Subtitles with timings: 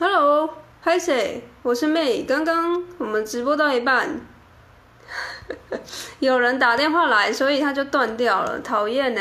[0.00, 1.44] Hello，拍谁？
[1.62, 2.24] 我是 May。
[2.24, 4.18] 刚刚我们直播到一半，
[6.20, 9.20] 有人打电话来，所以他就断掉了，讨厌呢。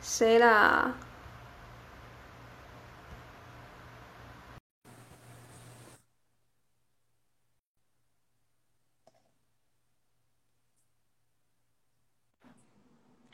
[0.00, 0.94] 谁啦？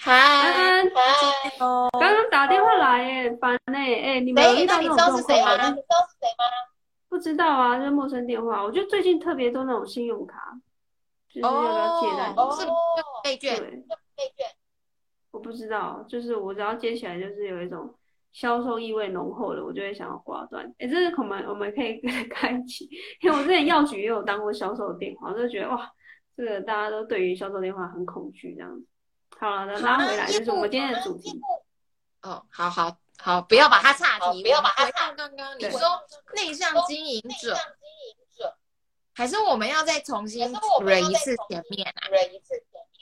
[0.02, 0.82] 嗨，
[1.92, 5.76] 刚刚打电话来耶，烦呢，哎，你们遇到这种状况吗？
[7.20, 8.64] 你知道啊，就是陌生电话。
[8.64, 10.58] 我觉得最近特别多那种信用卡，
[11.28, 12.34] 就是要不要借贷？
[12.36, 12.66] 哦，是
[13.22, 14.46] 被卷，对，被卷。
[15.30, 17.94] 我不知道，就是我只要接起来，就是有一种
[18.32, 20.66] 销售意味浓厚的，我就会想要挂断。
[20.78, 22.88] 哎，这是我们我们可以开启，
[23.20, 25.88] 因为我之前药局也有当过销售电话，我就觉得哇，
[26.36, 28.86] 这个大家都对于销售电话很恐惧这样子。
[29.38, 31.40] 好了，那拉回来就是我们今天的主题。
[32.22, 35.12] 哦，好好好，不要把它岔题，不要把它岔。
[35.12, 35.80] 刚刚你说
[36.34, 37.56] 内向经营者，
[39.12, 42.08] 还是我们要再重新捋一次前面啊？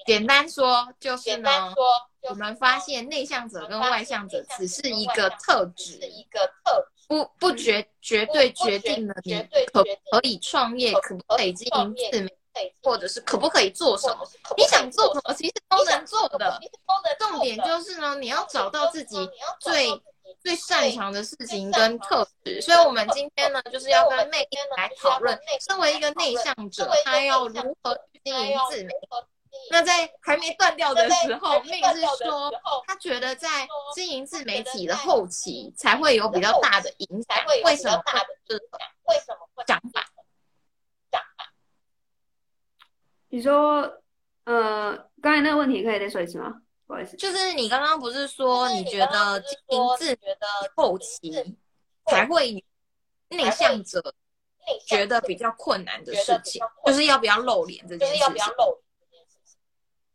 [0.07, 1.75] 简单说就是呢，
[2.23, 9.35] 我们发现内向者跟外向者只是一个特质，一个特不不绝绝对决定了你
[9.73, 12.38] 可可以创业，可不可以经营自媒体。
[12.83, 14.29] 或者是可不可以做什么？
[14.57, 16.61] 你想做什么，其实都能做的。
[17.19, 19.29] 重点就是呢，你要找到自己
[19.61, 19.89] 最
[20.43, 22.61] 最擅长的事情跟特质。
[22.61, 29.09] 所以，我们今天呢，就是要跟 May 来讨论，身为一个内向者，他要如何去经营自媒体。
[29.71, 32.53] 那在还没断掉的时候，May 是说，
[32.87, 37.45] 他觉得在经营自媒体的后期才会有比较大的影响。
[37.65, 38.03] 为什么？
[38.47, 38.63] 就是
[39.07, 40.05] 为什么会讲法？
[43.31, 44.01] 你说，
[44.45, 46.63] 呃，刚才那个问题可以再说一次吗？
[46.87, 51.31] 不好意思，就是你刚刚不是说你觉得经营自觉得后期
[52.07, 52.65] 才会
[53.29, 54.03] 内向者
[54.87, 58.45] 觉得比较困难的事情，就是要不要露脸这件事情。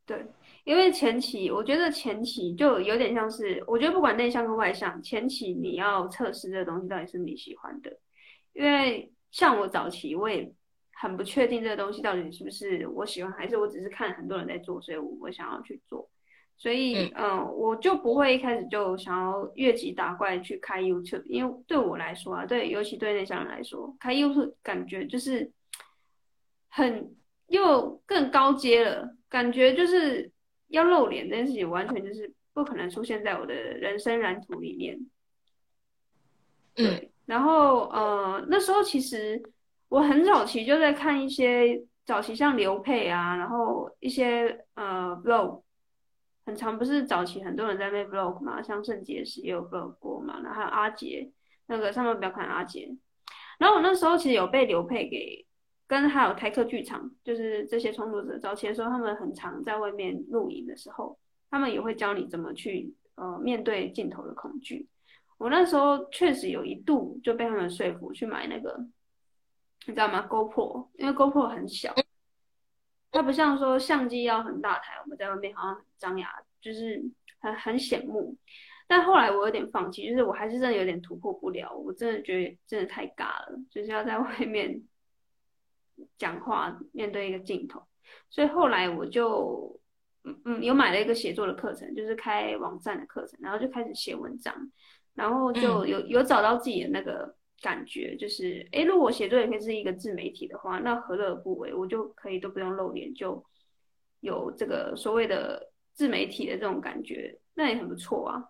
[0.08, 0.26] 对，
[0.64, 7.96] 因为前期我觉得前期就有点像是，我觉得不管内向跟外向，前期你要测试这个东西到底是你喜欢的，
[8.54, 10.52] 因为像我早期我也。
[11.04, 16.10] 很不确定这个东西到底是不是我喜欢，还是我只是看很多人在做，所以我我想要去做。
[16.56, 25.52] 所以，嗯、呃，我就不会一开始就想要越级打怪去开 YouTube，因为对我来说啊，对，尤其对内向人来说，开 YouTube 感觉就是
[26.70, 27.14] 很
[27.48, 30.32] 又更高阶了，感觉就是
[30.70, 34.98] 要露脸这件事情，完全就是不可能出现在我的人生蓝图里面。
[36.74, 39.44] 对，嗯、然后，呃，那时候其实。
[39.94, 45.62] 我很早期就在看一些早期像刘沛啊，然后一些呃 vlog，
[46.48, 51.32] 很常不是早期很多人在那 vlog 嘛，像圣结石也有 vlog 过嘛，然后还有阿杰，
[51.68, 52.90] 那个上面不要看阿杰，
[53.60, 55.46] 然后我那时候其实有被刘沛给
[55.86, 61.16] 跟还有台客剧场，就是这些创作者早期的时候，他们很常在外面露营的时候，
[61.52, 64.88] 他们也会教你怎么去呃面对镜头的恐惧。
[65.38, 68.84] 我那时候确实有一度就被他们说服去买那个。
[69.86, 71.94] 你知道吗？GoPro，因为 GoPro 很小，
[73.12, 76.30] 它不像说相机要很大台，我们在外面好像很张牙，
[76.62, 77.04] 就是
[77.40, 78.38] 很很显目。
[78.88, 84.82] 但后来我有点放弃，就是我还是真的有点突破不了，我真的觉得真的太尬了，就是要在外面
[86.18, 87.84] 讲话，面对一个镜头。
[88.30, 89.80] 所以后来我就
[90.24, 94.72] 嗯嗯有买了一个写作的课程，就是开网站的课程，然后就开始写文章，
[95.14, 97.36] 然后就有有找到自己的那个。
[97.64, 101.74] 感觉就是，哎，如果我写作也可以是一个自媒体的话，那何乐而不为？
[101.74, 103.42] 我就可以都不用露脸，就
[104.20, 108.50] 有这个所谓的自媒体的这种感觉，那也很不错啊。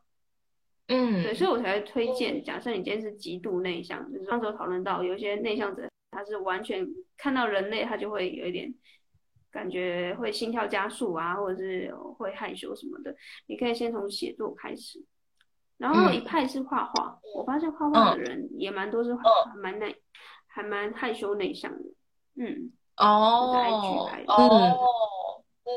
[0.87, 2.43] 嗯，对，所以我才会推荐。
[2.43, 6.85] 假设你今天是极度内向，就是上周讨论到有一些内向者，他是完全
[7.15, 8.73] 看到人类，他就会有一点
[9.51, 13.15] 感觉会心跳加速啊，或者是会害羞什么的。
[13.45, 15.05] 你可以先从写作开始。
[15.77, 19.95] 然后一派是画画，嗯、我发现画画的人也蛮多是画，还蛮内，
[20.47, 21.79] 还蛮害羞内向的。
[22.35, 25.71] 嗯，哦，哦，嗯，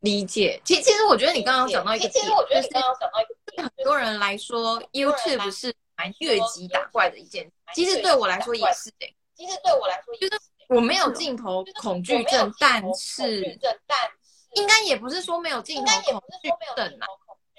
[0.00, 0.60] 理解。
[0.64, 7.50] 其实，其实我觉得你刚刚讲到一个点，其实我觉得你刚刚讲到一个点，很多人来说，YouTube 是蛮越级打怪的一件。
[7.74, 9.16] 其实对我来说也是诶。
[9.34, 10.38] 其实对我来说，就是
[10.68, 13.42] 我没有镜头恐惧症，但是，
[14.54, 17.06] 应该也不是说没有镜头恐惧症啊，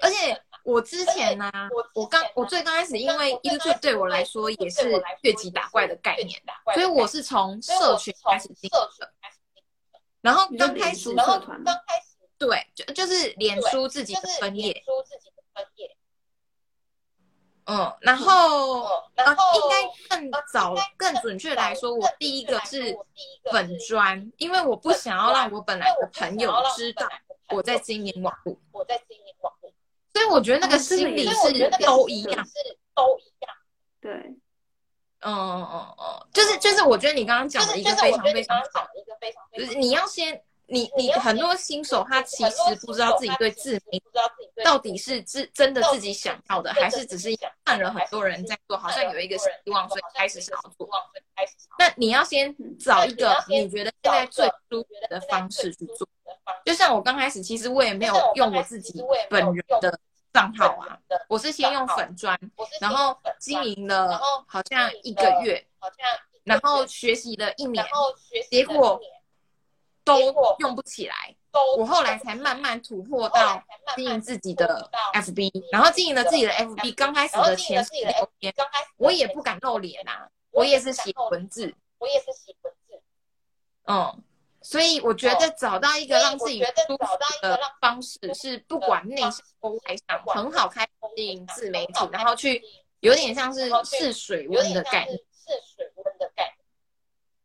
[0.02, 0.42] 而且。
[0.64, 4.92] 我之前呢、啊，我刚我最刚开始，因为 YouTube 对我来说也是
[5.24, 6.40] 越级打怪的概念，
[6.76, 9.12] 所以我是从社群开始进的。
[10.22, 14.84] 然后刚开始，然后刚开始，对，就就是脸书自己的分页。
[17.66, 22.96] 嗯，然后，然后、呃、应该更早、更准确来说，我第一个是
[23.52, 27.08] 粉砖，因为我不想要让我本来的朋友知道
[27.50, 29.71] 我在经营网络，我在经营网络，
[30.14, 32.52] 所以我觉得那个心理是都一样，是
[32.94, 33.56] 都一样，
[34.00, 34.12] 对，
[35.20, 40.42] 嗯嗯嗯，就是就是，我觉得你刚刚讲的一个非常非常好，一个非常，就是你要先。
[40.74, 42.56] 你你很多新手他其实
[42.86, 44.04] 不知道自己对自媒体
[44.64, 47.28] 到底是自真的自己想要的，还是只是
[47.66, 50.88] 看了很多人在做，好像有一个希望，所以开始想要做。
[51.78, 56.08] 那你要先找一个你觉得现在最舒服的方式去做。
[56.66, 60.00] 就像我刚开始，其实我也没有用我自己本人的
[60.34, 62.40] 账号啊，我是先用粉砖，
[62.80, 65.98] 然后经营了好像一个月，好像
[66.44, 67.86] 然后学习了一年，
[68.50, 69.00] 结果。
[70.04, 70.20] 都
[70.58, 71.16] 用不起来，
[71.78, 73.64] 我后来才慢慢突破到
[73.96, 76.96] 经营自己的 FB，然后经营了自己的 FB。
[76.96, 77.92] 刚开始的前十
[78.40, 78.52] 天，
[78.98, 83.00] 我也不敢露脸啊，我也是写文字，我也是写文字。
[83.86, 84.24] 嗯，
[84.72, 87.06] 所以我觉得找到一个让自己舒服
[87.42, 92.64] 的方式，是不管内向或外向，很好开始经营自媒体，然后去
[93.02, 96.56] 有点像是试水温的概念，试水温的概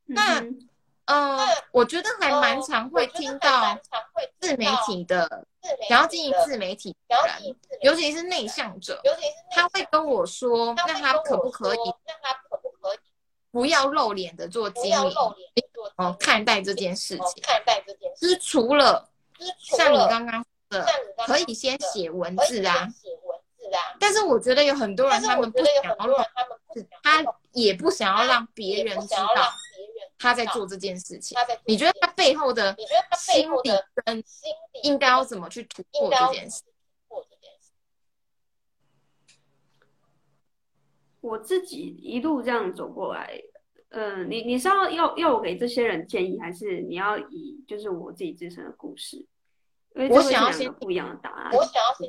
[0.04, 0.16] 念。
[0.16, 0.66] 那。
[1.08, 1.38] 嗯，
[1.70, 3.78] 我觉得还蛮常会听到
[4.40, 5.46] 自媒体的，
[5.88, 9.00] 想要经营自媒体的人，尤其是内向者，
[9.52, 12.56] 他会跟我说，那他可不可以，那他可
[13.56, 15.14] 不要露脸的做经营？
[15.96, 19.08] 哦，看待这件事情，看待这件事，就是除了
[19.58, 20.86] 像你刚刚说的，
[21.26, 26.18] 可以先写文字啊，写文字啊，但是我觉得有很多人他们不想要露，
[27.02, 29.50] 他也不想要让别人知道。
[30.18, 32.74] 他在做这件事情，你觉得他背后的
[33.18, 33.70] 心理
[34.04, 34.22] 跟
[34.82, 36.62] 应该要怎么去突破这件事？
[41.26, 43.40] 我自己一路这样走过来，
[43.90, 49.16] 嗯、呃，你你是要要要我给这些人建议，还是你要以就是我自己自身的故事？
[49.94, 51.50] 因为我想要先不一样的答案。
[51.52, 52.08] 我想要先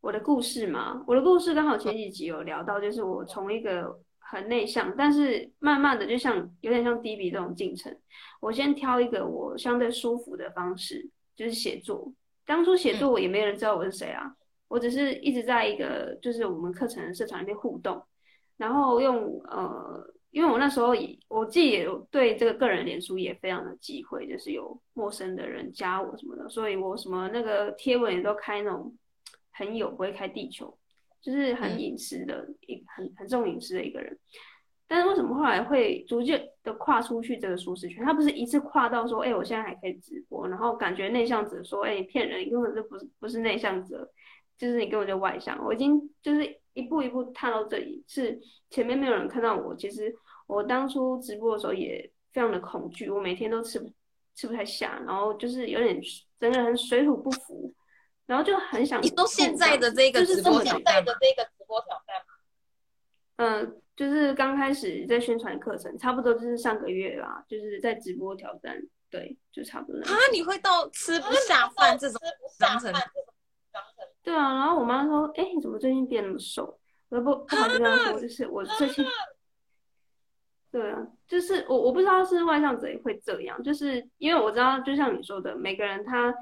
[0.00, 4.00] 我的故事嘛，我的故事刚好前几集有聊到，就是我从一个。
[4.28, 7.96] 很内向，但是慢慢的就像有点像低比这种进程。
[8.40, 12.12] 我先挑一个我相对舒服的方式，就是写作。
[12.44, 14.34] 当初写作我也没人知道我是谁啊，
[14.68, 18.02] 我只是一直在一个就是我们课程的社团里面互动，
[18.56, 28.96] 然后用呃，因为我那时候也我自己也有对这个个人脸书也非常的忌讳，就是有陌生的人加我什么的，所以我什么那个贴文也都开那种
[29.52, 30.76] 很有，不会开地球。
[31.22, 34.16] 就是很隐私的一很很重隐私的一个人，
[34.86, 38.04] 但是为什么后来会逐渐的跨出去这个舒适圈？
[38.04, 44.08] 他不是一次跨到说，哎、欸，我现在还可以直播，然后感觉内向者说，哎、欸，你骗人，你根本就不是不是内向者，
[44.58, 45.62] 就是你根本就外向。
[45.64, 49.74] 我已经就是一步一步踏到这里，是前面没有人看到我。
[49.76, 50.14] 其实
[50.46, 53.90] 我当初直播的时候也非常的恐惧，我每天都吃不
[54.34, 56.00] 吃不太下，然后就是有点
[56.38, 57.72] 整个人水土不服。
[58.26, 62.34] 然后就很想，你说现在的这个直播挑战，现在的这个直播挑战吗？
[63.36, 70.00] 嗯，就是刚开始在宣传课程，差不多就是上个月啦，就是在直播挑战，对，就差不多。
[70.00, 72.20] 啊，你会到吃不下饭这种
[72.58, 72.92] 当成？
[74.26, 76.78] 对啊，然后我妈说：“哎，你怎么最近变那么瘦？”
[77.08, 79.04] 我不不好意思这样说，就是我最近，
[80.70, 86.34] 对啊，就是我我不知道是外向者也会这样，就是因为我知道，就像你说的，每个人他。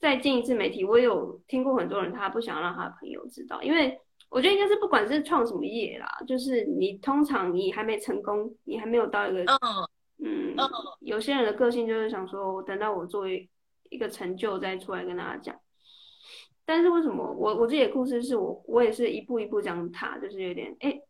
[0.00, 4.00] 再进一次媒体，我有听过很多人，他不想让他的朋友知道，因为
[4.30, 9.44] 我觉得应该是不管是创什么业啦，就是你通常你还没成功，你还没有到一个，
[10.24, 10.56] 嗯，
[11.00, 13.46] 有些人的个性就是想说，我等到我作为
[13.90, 15.54] 一个成就再出来跟大家讲。
[16.70, 21.00] 但是为什么我我自己的故事是我我也是一步一步这样踏，就是有点哎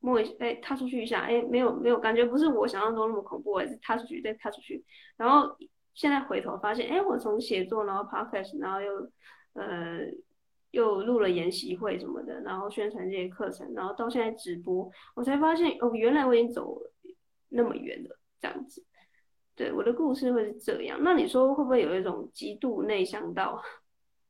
[0.00, 4.84] 摸一哎踏出去一下，哎没有没有感觉不是我想象中那么恐怖，还是踏出去再踏出去，
[5.16, 5.56] 然后。
[5.94, 9.10] 现在回头发现，哎，我从写作，然后 podcast，然后又，
[9.52, 10.00] 呃，
[10.70, 16.80] 又录了研习会什么的，然后宣传这些课程，然后到现在直播，我才发现，哦，原来我已经走
[17.50, 18.82] 那么远了，这样子。
[19.54, 20.98] 对，我的故事会是这样。
[21.02, 23.62] 那你说会不会有一种极度内向到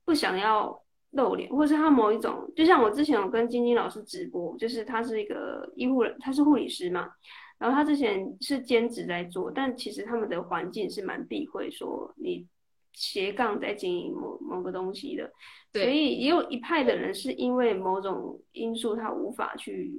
[0.04, 7.10] 不想要露脸，或是他某一种，就像我之前有跟晶晶老师直播，就是他是一个医护人，他是护理师嘛。
[7.58, 12.44] 然后他之前是兼职在做，但其实他们的环境是蛮避讳说你
[12.92, 15.30] 斜杠在经营某某个东西的，
[15.72, 19.92] 对，所以也有一派的人是因为某种因素，他无法去，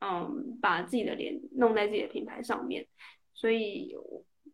[0.00, 2.84] 嗯，把自己的脸弄在自己的品牌上面，
[3.34, 3.94] 所以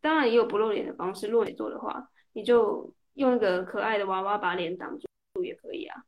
[0.02, 1.28] 当然也有不露脸的方式。
[1.28, 6.04] 露脸做的话，你就用一个可爱的娃娃把脸挡住也可以啊。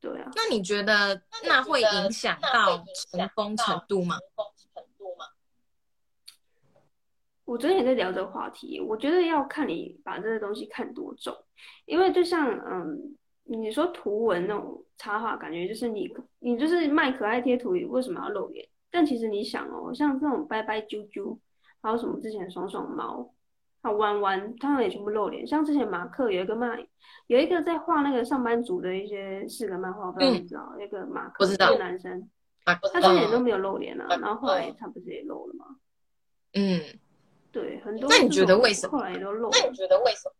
[0.00, 4.16] 对啊，那你觉得那会影响到成功程度吗？
[7.44, 11.34] 我昨天也在聊这个话题，我觉得要看你把这个东西看多重，
[11.86, 16.08] 因为就像嗯，你说图文那种插画，感觉就是你
[16.40, 18.68] 你就是卖可爱贴图，为什么要露脸？
[18.90, 21.38] 但其实你想哦，像这种拜拜啾啾，
[21.80, 23.34] 还有什么之前爽爽猫。
[23.88, 25.46] 啊，弯弯，他们也全部露脸。
[25.46, 26.78] 像之前马克有一个漫，
[27.26, 30.74] 有一个在画那个上班族的一些四个漫画，我不知道你知道？
[30.78, 32.28] 那、嗯、个马克，一个男生，
[32.64, 35.64] 他之前都没有露脸啊，然后后来他不是也露了吗？
[36.52, 36.80] 嗯，
[37.50, 38.10] 对，很多。
[38.10, 38.92] 那你觉得为什么？
[38.92, 39.58] 后来也都露了。
[39.60, 40.34] 那你觉得为什么？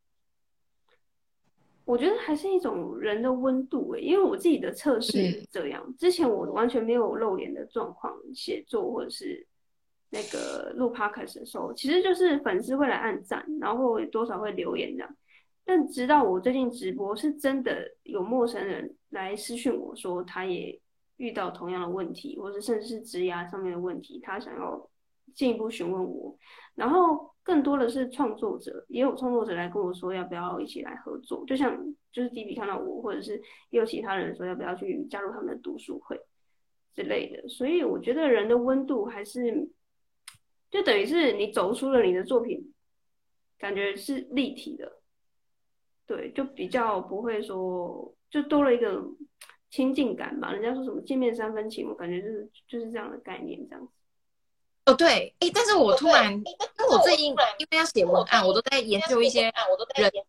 [1.84, 9.46] 我觉得还是一种人的温度诶、欸，因为我自己的测试这样、嗯，之前我完全没有露脸的状况，写作或者是。
[10.10, 15.16] 那个录 podcast 的时候，其实就是粉丝会来按赞，然后多少会留言这样。
[15.64, 20.80] 但直到我最近直播，是真的有陌生人来私讯我说，他也
[21.18, 24.88] 遇到同样的问题，或者甚至是职涯上面的问题，他想要
[25.34, 26.34] 进一步询问我。
[26.74, 31.44] 然后更多的是创作者，也有创作者来跟我说，要不要一起来合作。
[31.46, 31.78] 就像
[32.10, 33.38] 就是迪比看到我，或者是
[33.68, 36.18] 也有其他人说，要不要去加入他们的读书会
[36.94, 37.46] 之类的。
[37.46, 39.68] 所以我觉得人的温度还是。
[40.70, 42.74] 就等于是你走出了你的作品，
[43.58, 45.00] 感觉是立体的，
[46.06, 49.02] 对，就比较不会说，就多了一个
[49.70, 50.52] 亲近感吧。
[50.52, 53.92] 人家说什么见面三分情，我感觉就是就是这样的概念，这样子。
[54.86, 57.26] 哦，对，哎，但是我突然，因为我最近
[57.58, 59.52] 因为要写文案，我都在研究一些人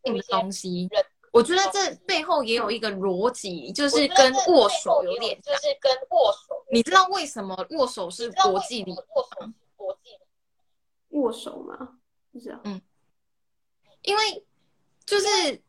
[0.04, 0.90] 性的东西。
[1.32, 6.66] 我觉得这背后也有一个逻辑，就是跟握手有点像，就是跟握手。
[6.72, 8.96] 你知道为什么握手是国际礼仪？
[11.10, 11.98] 握手吗？
[12.34, 12.60] 是这样。
[12.64, 12.82] 嗯，
[14.04, 14.46] 因为
[15.06, 15.62] 就是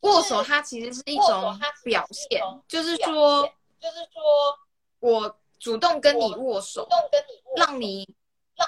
[0.00, 3.42] 握手，它其实是一种表现，就是说，
[3.80, 4.58] 就是说
[5.00, 6.88] 我主动跟你握手，
[7.56, 8.08] 让你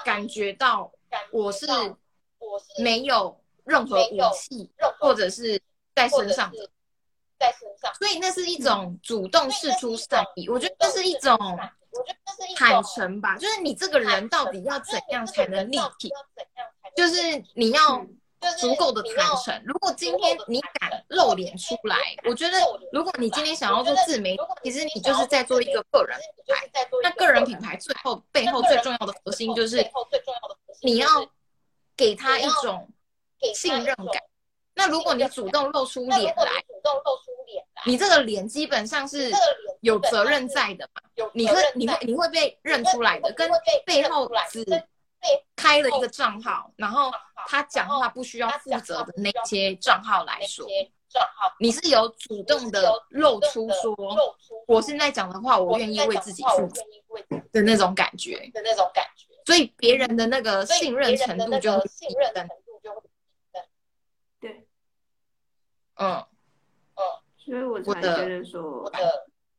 [0.03, 0.91] 感觉到
[1.31, 1.65] 我是
[2.79, 5.61] 没有任何武器或者是
[5.95, 6.69] 在身上的，
[7.39, 10.49] 在身上，所以那是一种主动示出善意。
[10.49, 11.37] 我觉得这是一种。
[11.91, 16.13] 我觉得这是坦诚吧，就是你这个人到底要怎样才能立体？
[16.95, 17.15] 就是
[17.55, 18.05] 你要
[18.59, 19.63] 足够的坦诚。
[19.65, 22.59] 如果今天你敢露脸出来，我觉得
[22.91, 26.69] 如果你今天想要做自媒体，其实你就是在做一个个人品牌。
[27.01, 29.83] 那个人品牌最后背后最重要的核心就是
[30.83, 31.07] 你要
[31.97, 32.87] 给他一种
[33.55, 34.21] 信任感。
[34.75, 36.63] 那如果你主动露出脸来，
[37.85, 39.31] 你这个脸基本上是
[39.81, 41.01] 有责任在的嘛？
[41.33, 43.49] 你会你会你会被认出来的，跟
[43.85, 44.65] 背后只
[45.55, 47.11] 开了一个账号，然后
[47.47, 50.65] 他讲话不需要负责的那些账号来说，
[51.59, 53.95] 你是有主动的露出说，
[54.67, 56.81] 我现在讲的话，我愿意为自己负责
[57.51, 62.49] 的那种感觉的那种感觉，所以别人的那个信任程度就会提升。
[64.39, 64.65] 对
[65.95, 66.25] 嗯，
[67.49, 68.83] 所以我才觉得说，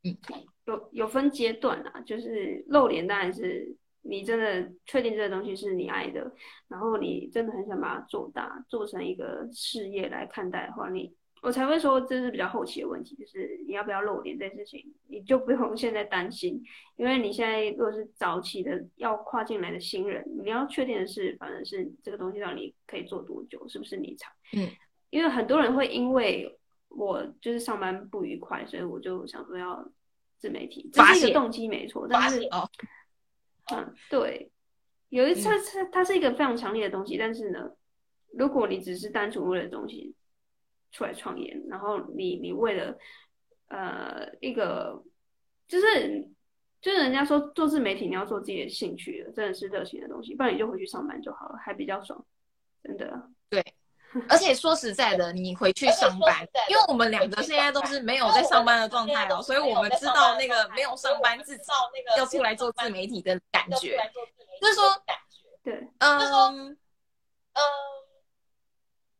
[0.03, 0.17] 嗯，
[0.65, 6.31] 有有分阶段啊，就是露脸当然是你真的确定这个东西是你爱的，
[6.69, 16.63] 然后你真的很想把它做大，做成一个事业来看待的话，你我才会说这是比较后期的问题，就是你要不要露脸这件事情，你就不用 现在担心，
[16.95, 24.69] 因为你现在如果是早期的要跨进来的新人，你要确定的是，反正是这个东西让你可以做多久，是不是你长，嗯。
[25.09, 26.57] 因为很多人会因为
[26.95, 29.87] 我就是上班不愉快，所以我就想说要
[30.37, 32.07] 自媒体，这是一个动机没错。
[32.09, 32.69] 但是哦，
[33.73, 34.51] 嗯，对，
[35.09, 37.71] 有一次它它是一个非常强烈的东西，但是呢，
[38.33, 40.13] 如果你只是单纯为了东西
[40.91, 42.97] 出来创业，然后你你为了
[43.69, 45.01] 呃一个
[45.67, 46.29] 就是
[46.81, 52.25] 就是人家说做自媒体你要做自己的兴趣的，真的是热情的东西，不然你就回去上班就好了，还比较爽，
[52.83, 53.29] 真的。
[54.13, 54.21] 对。
[54.29, 61.63] 而且说实在的，你回去上班，因为我们两个现在都是没有在上班的状态哦，所以我们知道那个没有上班自己
[62.17, 63.97] 要出来做自媒体的感觉。
[64.59, 65.01] 就是说，
[65.63, 66.77] 对，嗯
[67.53, 67.61] 嗯，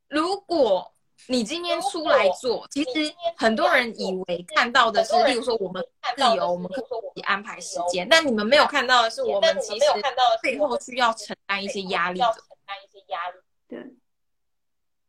[0.08, 0.94] 如果
[1.28, 5.84] 你今天出来做，其实很多人以为看到的是，例如说我们
[6.16, 6.84] 自由，我们可
[7.16, 9.86] 以安排时间，但你们没有看到的是，我们其实
[10.42, 12.36] 背后需要承担一些压力的。
[13.70, 13.80] 对。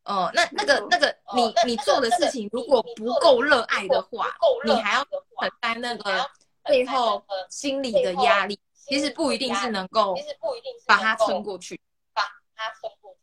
[0.05, 4.27] 哦，那那个那个，你你做的事情如果不够热爱的话，
[4.65, 6.29] 你还要承担那个
[6.63, 10.13] 背后心理的压力，其实不一定是能够，
[10.85, 11.79] 把它撑过去，
[12.13, 12.21] 把
[12.55, 13.19] 它撑过去。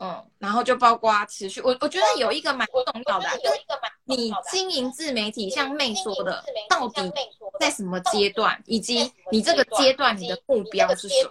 [0.00, 3.60] 嗯，然后就包括持续，我我觉得有一个蛮重要的，就是
[4.04, 7.12] 你经营自媒体，像妹说的，到底
[7.60, 11.14] 在什么阶段，以及你这个阶段你的目标是什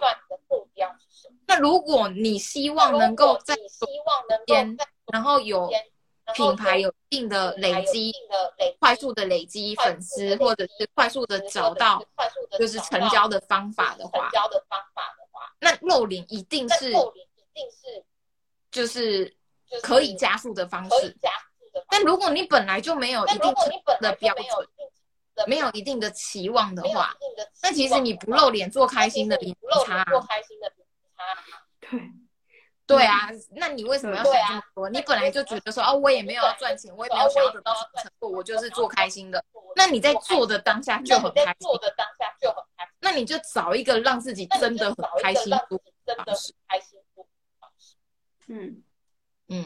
[1.46, 4.76] 那如果你希望能够在希望能边，
[5.12, 5.70] 然后有
[6.34, 8.12] 品牌有一定的累积，
[8.78, 12.02] 快速的累积粉丝，或者是快速的找到
[12.58, 14.30] 就是成交的方法的话，
[15.60, 16.92] 那露脸一定是一
[17.54, 18.04] 定是。
[18.68, 19.34] 就是
[19.82, 21.16] 可以加速的方式，
[21.88, 23.54] 但如果你本来就没有一定
[24.02, 24.68] 的标准，
[25.46, 27.16] 没有一定的期望的话，
[27.62, 30.04] 那其实你不露脸做开心的比差。
[31.90, 34.88] 对，对啊，那你为什么要想这么多？
[34.90, 39.44] 你本来就觉得说，哦，我也没有要赚钱，我也没有想要得到什么成果，我就是做开心的。
[39.74, 45.50] 那你在做的当下就很开心做的当下就很开，那你就找一个让自己真的很开心
[46.06, 46.36] 真的很
[46.68, 46.98] 开心。
[48.48, 48.82] 嗯
[49.48, 49.64] 嗯，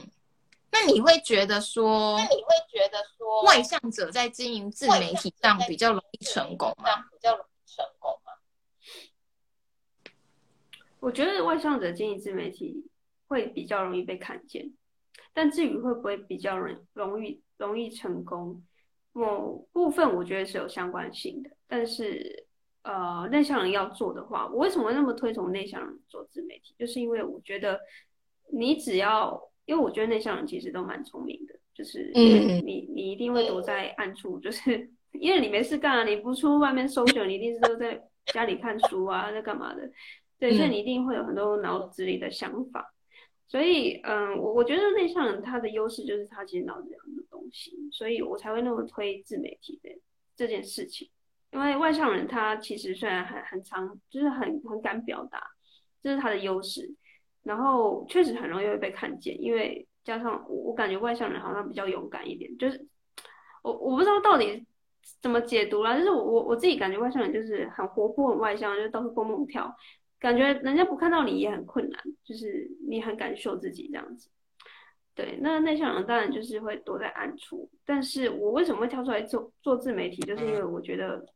[0.71, 7.05] 那你会觉得说，那你会觉得说，外向者在经营自媒体上比较容易成功吗？
[7.13, 8.20] 比较容易成功吗？
[11.01, 12.87] 我觉得外向者经营自媒体
[13.27, 14.71] 会比较容易被看见，
[15.33, 18.63] 但至于会不会比较容容易容易成功，
[19.13, 21.51] 某部分我觉得是有相关性的。
[21.67, 22.47] 但是
[22.83, 26.75] 呃，内向人要做的话，我为什么会那么推崇内向人做自媒体？
[26.79, 27.81] 就是因为我觉得。
[28.53, 38.03] 你只要，因为我觉得内向人其实都蛮聪明的，就是你你你一定会躲在暗处，就是 因为你没事干啊，你不出外面搜寻，你一定是都在
[38.33, 39.89] 家里看书啊，在干嘛的，
[40.41, 42.93] 对，所以你一定会有很多脑子里的想法。
[43.47, 49.91] 所以，嗯，我我觉得内向人他的优势就是他其实脑子里有很多东西，所以我才会那么推自媒体的
[50.35, 51.09] 这件事情。
[51.53, 55.43] 因为外向人他其实虽然很很长，就是很很敢表达，
[56.01, 56.95] 这是他的优势。
[57.43, 62.87] 然后确实很容易会被看见，因为加上我，我感觉外向人好像比较勇敢一点，就是
[63.63, 64.65] 我我不知道到底
[65.21, 69.75] 怎么解读啦，就是我我我自己感觉外向人就是很活泼很外向，就是到处蹦蹦跳，
[70.21, 74.31] 感觉人家不看到你也很困难，就是你很敢秀自己这样子。
[75.15, 81.27] 对，那内向人当然就是会躲在暗处，但是我为什么会跳出来做做自媒体，就是因为我觉得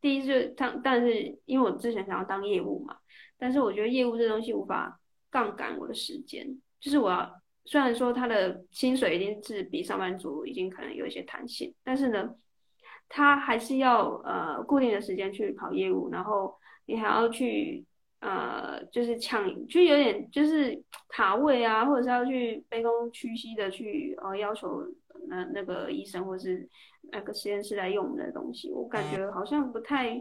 [0.00, 2.96] 第一是当，但是因为我之前想要当业务嘛，
[3.36, 5.00] 但是我觉得业务这东西无法。
[5.28, 6.46] 杠杆我的时间，
[6.80, 7.30] 就是我要
[7.66, 12.34] 虽然说他的薪水一定是比上班族已经可能有一些弹性，但是呢，
[13.06, 17.84] 他还是要呃固定的时间去跑业务，然后你还要去
[18.20, 24.82] 呃就是抢，就有点就是卡位啊，或者是要去卑躬屈膝的去呃要求
[25.28, 26.68] 那那个医生或是
[27.12, 30.20] 那个实验室来用我们的东西，我感觉好像不太，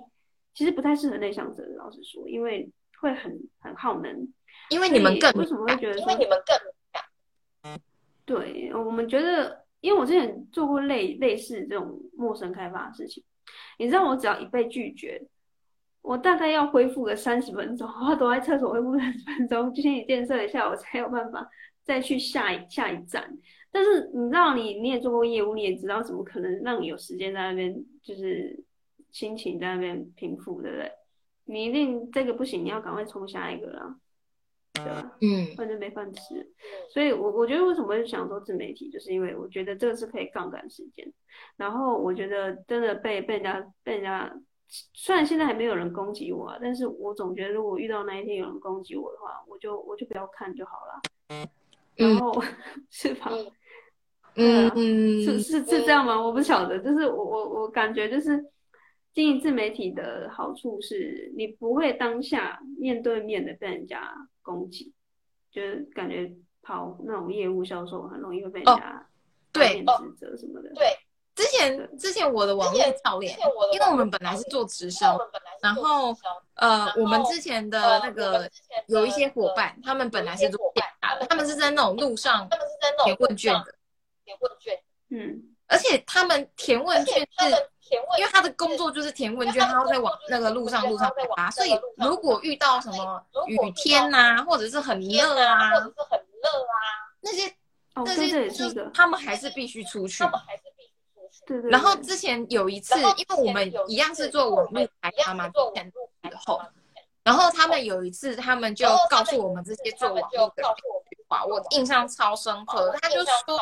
[0.54, 4.28] 其实不太适合内向者，老实说，因为会很很耗能。
[4.70, 6.12] 因为你们更为什么会觉得说？
[6.12, 7.80] 因为你们更
[8.26, 13.24] 对，我们觉得，因为我之前做过类类似这种陌生开发的事情，
[13.78, 15.22] 你知道，我只要一被拒绝，
[16.06, 21.50] 我大概要恢复个三十分钟，我要躲在厕所恢复三十分钟，心理建设一下，我才有办法
[21.84, 23.38] 再去下一下一站。
[23.72, 28.64] 但是你知道你，你你也做过业务，你也知道，怎么可能让你有时间在那边，就是
[29.12, 30.92] 心情在那边平复，对不对？
[31.46, 33.96] 你一定这个不行，你要赶快冲下一个了。
[34.74, 35.18] 对吧？
[35.22, 36.52] 嗯，反正没饭吃，
[36.94, 41.10] 所以我我觉得为什么会想做自媒体，就是因为我觉得这个是可以杠杆时间。
[41.56, 44.30] 然后我觉得真的被被人家被人家，
[44.68, 51.48] 虽然现在还没有人攻击我啊，但是我总觉得如果遇到那一天有人攻击我的话，我就我就不要看就好了。
[51.96, 53.32] 然后、 嗯、是吧？
[54.36, 56.22] 嗯嗯，是是是这样吗？
[56.22, 58.44] 我不晓得，就是我我我感觉就是
[59.14, 64.14] 经营自媒体的好处是你不会当下面对面的被人家。
[64.48, 64.94] 攻击，
[65.50, 69.04] 就是感觉跑那种业务销售很容易会被人家
[69.52, 70.72] 对指责什么的。
[70.76, 71.05] 对，之
[71.58, 73.38] 前之前我的网络教练，
[73.74, 75.18] 因为我们本来是做直销，
[75.62, 76.16] 然后
[76.56, 78.50] 呃，我们之前的那个
[78.88, 82.48] 有一些伙伴，他们本来是做电商的，他们是在那种路上
[83.04, 83.76] 填问卷的，
[84.24, 87.70] 填问卷，嗯，而且他们填问卷是。
[88.18, 96.76] 因为他的工作就是填问卷，他要在往那个路上路上发，所以如果遇到什么雨天呐，或者是很热啊，或者是很热啊，
[97.22, 97.56] 那些
[97.94, 100.24] 那些就是他们还是必须出去。
[101.46, 101.70] 对对。
[101.72, 105.92] 然后之前有一次，因为我们一样是做网络开发嘛，前
[106.24, 106.62] 以后，
[107.24, 110.64] 然后他们有一次，他们就告诉我们这些做网络的。
[111.48, 113.60] 我印象超深刻，他就说，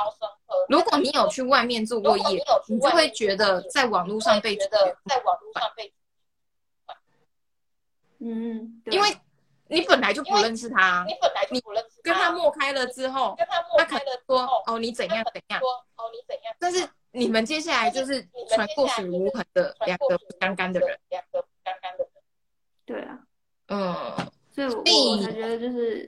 [0.69, 5.91] 如果你有去外面做过业，你就会觉得在网络上被觉得在网络上被，
[8.19, 9.17] 嗯，因为
[9.69, 15.59] 你本来就不认识他，你本来就不认识，跟他默开了之后，跟他默开了之后，他可能说哦你怎样怎样，
[15.95, 22.13] 哦你怎样，但是你们接下来就是传过水无痕的两个不相干的人，两个不相干的人，
[22.85, 23.25] 对啊，
[23.67, 26.07] 嗯，所以我我才觉得就是。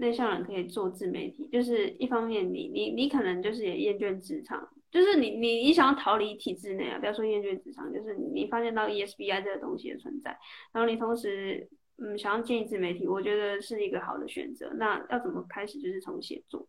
[0.00, 10.30] 内向人可以做自媒体，就是一方面你你你可能就是也厌倦职场，就是你你你想要逃离体制内啊，不要说厌倦职场，就是你发现到 ESBI 这个东西的存在，
[10.72, 14.72] 然后你同时嗯想要建立自媒体，我觉得是一个好的选择。
[14.76, 15.78] 那要怎么开始？
[15.78, 16.66] 就是从写作，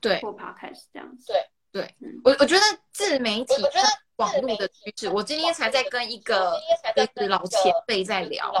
[0.00, 1.40] 对，或 Podcast 这样子，对。
[1.72, 2.60] 对，我我觉得
[2.92, 6.52] 自媒体，我觉得网络的趋势，我今天才在跟一个
[6.94, 8.52] 就是老前辈在聊，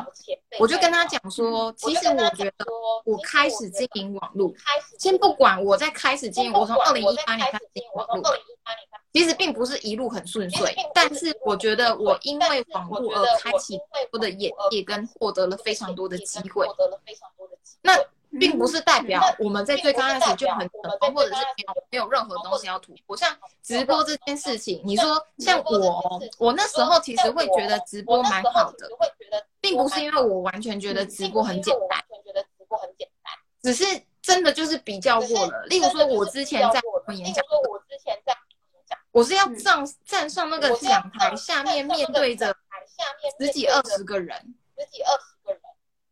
[0.58, 2.64] 我就跟他讲说，其实我觉得
[3.04, 4.50] 我开始经营网络，
[4.98, 8.34] 先不管我在开始经营，我从二零一八年开始经营网络，
[9.12, 13.78] 其实并不是一路很顺遂，但是我觉得我因为网络而开启
[14.10, 16.66] 我的眼界，跟获得了非常多的机会，
[17.82, 17.94] 那。
[18.40, 23.14] 并不是代表我们在最刚开始就很成功，或者是没有没有任何东西要突破。
[23.16, 28.88] 像直播这件事情，你说像我，我那时候其实会觉得直播蛮好的，
[29.60, 33.84] 并不是因为我完全觉得直播很简单，觉得直播很简单只是
[34.22, 35.62] 真的就是比较过了。
[35.66, 36.80] 例如说，我之前在
[37.14, 37.44] 演讲，
[39.10, 42.56] 我是要站站上那个讲台，下面面对着
[43.38, 45.60] 十几二十个人，十几二十个人，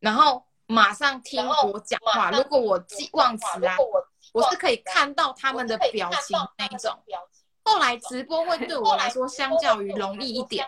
[0.00, 0.44] 然后。
[0.70, 2.30] 马上听我讲话。
[2.30, 3.76] 如果我记忘词啊，
[4.32, 6.96] 我是可以看到他们的表情那一种。
[7.62, 10.66] 后来直播会对我来说相较于容易一点，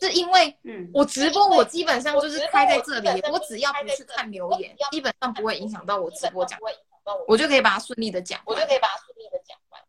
[0.00, 0.58] 是因为
[0.92, 6.58] 我直播我基本上就是开在这里，我只要不去看留言，基本上不会影响到我直播讲，
[7.26, 9.80] 我就可以把它顺利的讲，我就可以把它顺利的讲完。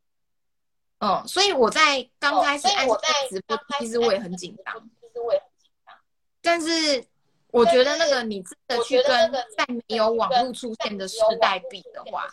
[0.99, 2.99] 嗯，所以我在刚开始按这个
[3.29, 5.95] 直播，其实我也很紧张，其实我也很紧张，
[6.41, 7.05] 但是。
[7.51, 12.27] 我觉得那个你真的去跟在没有网络出现的时代比的话，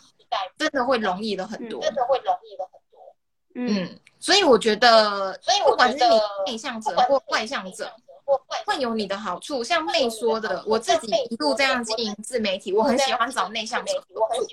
[0.57, 1.81] 真的会容易了很多。
[1.81, 3.15] 真的会容易了很多。
[3.55, 7.91] 嗯，所以我觉得，所以不管是你内向者或外向者，
[8.65, 9.63] 会有你的好处。
[9.63, 14.47] 像妹说的，我自己一路这样经营自媒体，我很喜欢找内向者合作，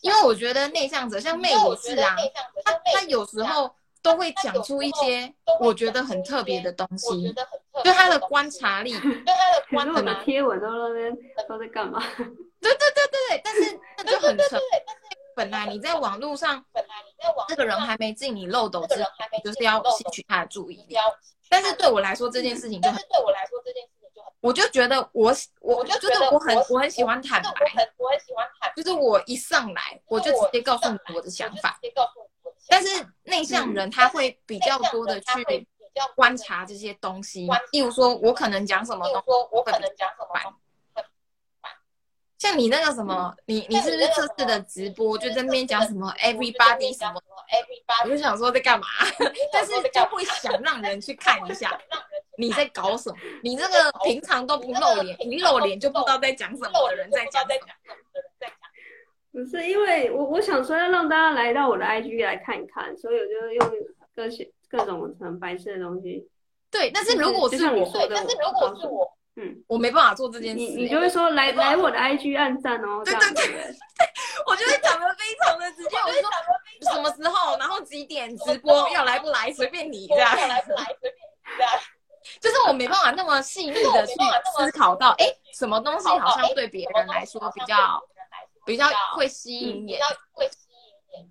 [0.00, 2.16] 因为我觉得内向者像妹也是啊，
[2.64, 3.70] 他他有时候。
[4.02, 7.32] 都会讲出一些我觉得很特别的东西，
[7.84, 10.24] 就他的观察力，就他的观察力。
[10.24, 11.16] 贴文都在那边
[11.48, 12.02] 都在干嘛？
[12.60, 14.58] 对对对对，但是那就很扯。
[15.34, 19.06] 本来你在网络上，本来你在网这个人还没进你漏斗之前，
[19.44, 20.96] 就是要吸取他的注意力。
[21.48, 27.50] 但是对我来说这件事情就很，对我来说这件事情就很，我就觉得我我就觉得我很我很喜欢坦白，
[27.96, 31.78] 我很喜欢坦白，就是我一上来我就直接告诉你我的想法。
[32.68, 35.66] 但是内向人他会比较多的去
[36.14, 41.02] 观察这些东西，例如说，我可能讲什么东西，我可能讲什么，
[42.38, 48.86] 像你那个什么，你你是不是这次的直播就在那边讲什么 everybody 什么 everybody，我就想说在干嘛，
[49.52, 51.76] 但是就会想让人去看一下
[52.38, 57.66] 你在搞什么，你这个平常都不露脸，一露脸就不知道在讲什么的人在讲什么。
[59.38, 63.72] 不是因为我我想说要让大家来到我的 IG 来看一看，所以我就用
[64.16, 66.28] 各些各种很白色的东西。
[66.72, 70.58] 对，但是如果是我，但是如果是我，嗯，我没办法做这件事。
[70.58, 73.74] 你你就会说来来我的 IG 按赞哦，对对对对，
[74.44, 81.72] 我就会讲的非常的直接，我就说什么时候，然后几点直播，要来不来随便你这样，要来不来随便你这样，
[82.40, 84.14] 就是我没办法那么细腻的去
[84.56, 88.02] 思考到，哎，什么东西好像对别人来说比较。
[88.68, 88.84] 比较
[89.16, 91.30] 会吸引眼，比较会吸引眼。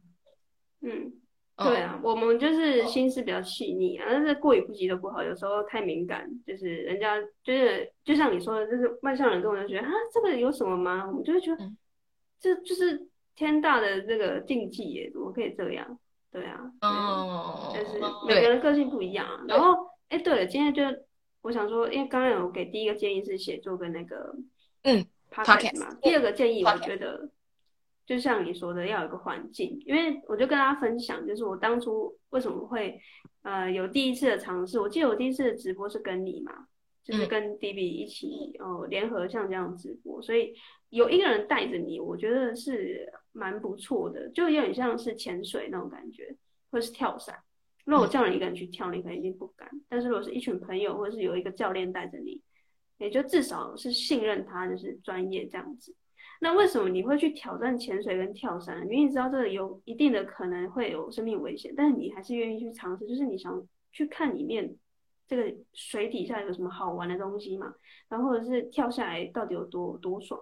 [0.82, 1.13] 嗯，
[1.56, 5.21] 对啊，我们就是心思比较细腻啊，但是过犹不及都不好。
[5.21, 11.06] 有时候太敏感，就是人家就是就像你说的，就是外向人跟我就觉得啊，这个有什么吗？
[11.08, 11.71] 我们就会觉得
[12.39, 16.00] 这就是天大的这个禁忌耶，怎么可以这样？
[16.32, 19.45] 对啊，嗯，就是每个人个性不一样啊。
[19.47, 19.76] 然后，
[20.10, 20.82] 哎，对了，今天就
[21.43, 24.36] 我想说，因为刚刚有给第一个建议是写作跟那个，
[24.82, 25.06] 嗯。
[25.32, 27.30] Podcast 嘛，第二个建议，我觉得
[28.06, 33.00] 就像你说的，要有一个环境，因为我就跟大家分享，就是我当初为什么会
[33.44, 34.80] 呃有第一次的尝试。
[34.80, 36.68] 我记得我第一次的直播是跟你嘛，
[37.04, 40.56] 就是跟 DB 一起哦、呃、联合像这样直播，所以
[40.90, 46.36] 有一个人带着你，我觉得是蛮不错的，就有点像是潜水那种感觉，
[46.72, 47.38] 或是跳伞。
[47.86, 52.42] 如果我叫你一个人去跳，你可能不敢，但是如果是一群朋友，或者是有一个教练带着你。
[52.98, 55.96] 也就至少是信任他，就是专业这样子。
[56.40, 58.82] 那为什么你会去挑战潜水跟跳伞？
[58.84, 64.76] 因为你知道这个有一定的可能会有生命危险，但是你还是愿意去尝试，就是你想去看里面
[65.28, 67.74] 这个水底下有什么好玩的东西嘛，
[68.08, 70.40] 然后或者是跳下来到底有多多爽，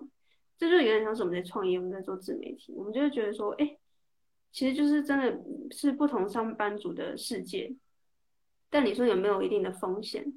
[0.58, 3.78] 这就有点像是我们在创业，我们在做自媒体，我们就会觉得说，哎，
[4.52, 5.42] 其实就是真的
[5.72, 7.74] 是不同上班族的世界，
[8.70, 10.34] 但你说有没有一定的风险？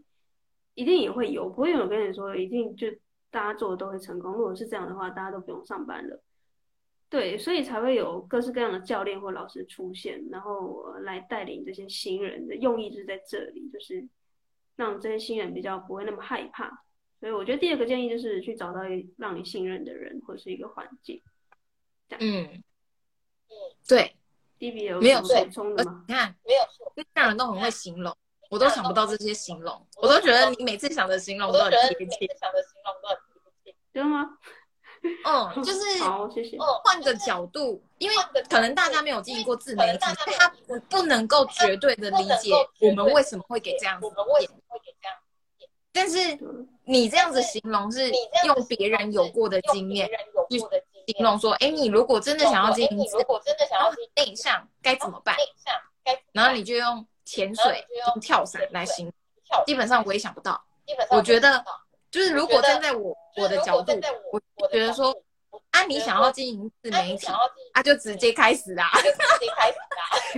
[0.79, 2.87] 一定也会有，不会有人跟你说一定就
[3.33, 4.33] 大家做的都会成功。
[4.35, 6.23] 如果是这样的话，大家都不用上班了。
[7.09, 14.07] 对，所以才会有各式各样的教练或老师出现，然后来带领这些新人的用意就是在这里，就是
[14.77, 16.85] 让这些新人比较不会那么害怕。
[17.19, 21.21] 所以我觉得第二个建议就是去找到一让你信任的人或是一个环境。
[22.21, 22.47] 嗯
[23.49, 23.55] 嗯，
[23.88, 24.14] 对
[24.61, 26.05] ，DB 有没有补充的吗？
[26.07, 28.17] 你看，没有错，因为大家人都很会形容，
[28.49, 33.19] 我都想不到这些形容，我都觉得你每次想的形容都很贴切，想的形容都很
[33.63, 34.31] 贴切，真的吗？
[35.25, 36.57] 嗯， 就是好，谢谢。
[36.85, 38.17] 换个角度，因为
[38.49, 39.99] 可能大家没有经历过自媒体，
[40.39, 44.07] 他不不能够绝对的理解我们为什么会给这样子
[44.41, 44.51] 演。
[45.93, 46.17] 但是
[46.85, 48.11] 你这样子形容是
[48.45, 50.09] 用别人有过的经验
[50.51, 50.59] 去
[51.13, 55.37] 形容说，哎，你如果真的想要经营，如果真的想要内向该怎么办？
[56.33, 59.14] 然后你就用潜水、用跳伞来形容。
[59.67, 60.62] 基本上我也想不到。
[61.11, 61.64] 我觉得。
[62.11, 63.93] 就是如果站在我我的角度，
[64.57, 65.14] 我觉得说，
[65.73, 67.27] 啊，你想要经营自媒体，
[67.75, 69.77] 啊，就直接开始啦，直接开始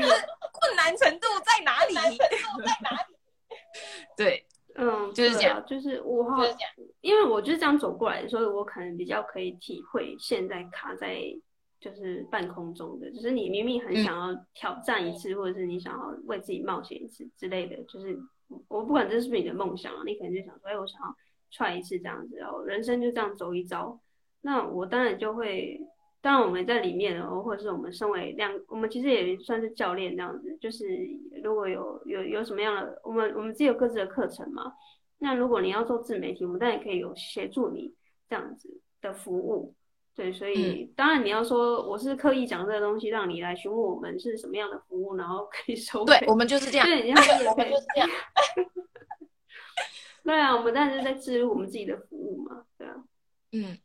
[0.03, 1.94] 啦，困难程度在哪里？
[1.94, 2.03] 在
[2.83, 3.14] 哪里？
[4.16, 6.44] 对， 嗯，就是这样，就是我哈，
[7.03, 11.20] 因为我就是这样走过来，所以我可能比较可以体会现在卡在
[11.81, 18.19] 就是半空中的，就是你明明很想要挑战一次，或者是你想要为自己冒险一次之类的，就是
[18.69, 21.16] 我不管这是不是你的梦想啊，你可能就想说，哎，我想要。
[21.53, 23.99] 踹一次这样子，然后人生就这样走一遭。
[24.40, 25.81] 那我当然就会，
[26.21, 30.57] 当然我们在里面，然后或者是我们身为两，我们其实也算是教练这样子。
[30.61, 30.87] 就是
[31.43, 34.73] 如果有有有什么样的，我们我们自己有各自的课程嘛。
[35.19, 37.93] 那如果你要做自媒体，我们当然也可以有协助你
[38.29, 39.75] 这样子的服务。
[40.20, 46.18] 对，所以、嗯、当然你要说我是刻意讲这个东西，让你来询问我们是什么样的服务，然后可以收费。
[46.18, 46.85] 对，我们就是这样。
[46.87, 48.11] 对，然后也可以就是这样。
[50.22, 52.94] 对啊，我们当然是在置入我们自己的服务嘛，对啊，
[53.52, 53.78] 嗯，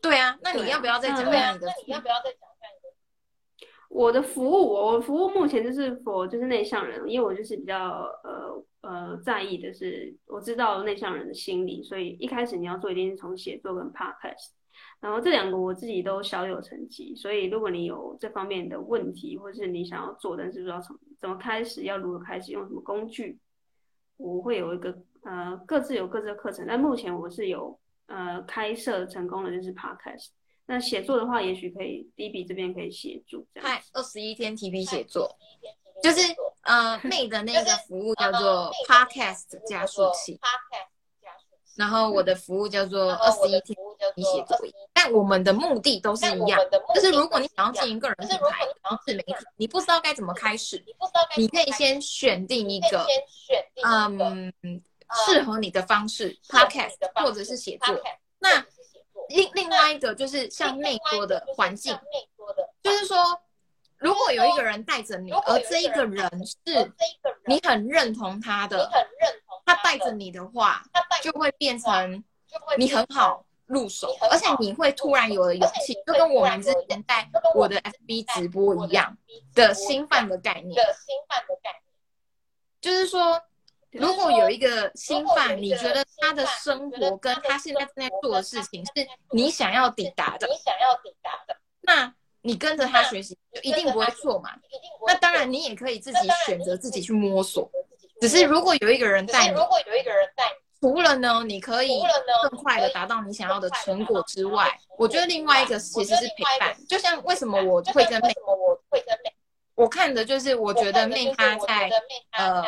[0.00, 1.66] 对啊，那你要不要再讲一下你的？
[1.66, 3.66] 那你要不要再讲一下你的？
[3.88, 14.50] 我的服务，我服务目前就是 for 就是内向人，因为我就是比较呃呃在意的是，我知道内向人的心理，所以一开始你要做一定是从写作跟 podcast，
[15.02, 23.38] 然后这两个我自己都小有成绩，所以如果你有这方面的问题，或是你想要做，但是不知道从怎么开始，要如何开始，用什么工具，
[24.16, 24.96] 我会有一个。
[25.24, 30.30] 呃，各自有各自的课程，但目前我是有呃开设成功的，就是 podcast。
[30.66, 33.46] 那写作的话，也许可以 DB 这边可以协助。
[33.54, 35.38] 嗨，二十一天 T P 写作，
[36.02, 40.40] 就是呃妹的那个服务叫做 podcast 加速器。
[41.76, 43.76] 然后我的服务叫做二十一天
[44.14, 44.58] 提笔写作，
[44.92, 46.60] 但我们的目的都是一样，
[46.94, 50.84] 就是如果你想要经营个人品牌，然后自媒体，你不知道该怎么开始，
[51.36, 53.06] 你可以先选定一个，
[53.84, 54.52] 嗯。
[55.26, 57.94] 适合你的方式，podcast 或者是写作。
[58.38, 58.64] 那
[59.28, 61.94] 另另外一个就是像妹说的环境，
[62.82, 63.18] 就是说，
[63.98, 66.90] 如果有一个人带着你，而这一个人是
[67.44, 68.90] 你很认同他的，
[69.66, 70.82] 他带着你的话，
[71.22, 72.24] 就会变成
[72.78, 79.16] 你很好入手，而且你会突然有了勇气，就跟我们之前在我的 FB 直播一样
[79.54, 81.82] 的新范的概念，的新范的概念
[82.80, 83.42] 就是说。
[83.94, 94.52] 如果有一个新范，你觉得他的生活跟他现在正在做的事情是你想要抵达的，你想要抵达的，那你跟着他学习就一定不会错嘛。
[95.06, 97.70] 那当然，你也可以自己选择自己去摸索。
[98.18, 102.02] 只是如果有一个人带你，如果有一个人带你，除了呢，你可以
[102.50, 104.68] 更快的达到你想要的成果之外，
[104.98, 106.76] 我觉得另外一个其实是陪伴。
[106.86, 109.32] 就像为什么我会跟妹，我会跟妹，
[109.76, 111.88] 我看的就是我觉得妹她在
[112.32, 112.62] 呃。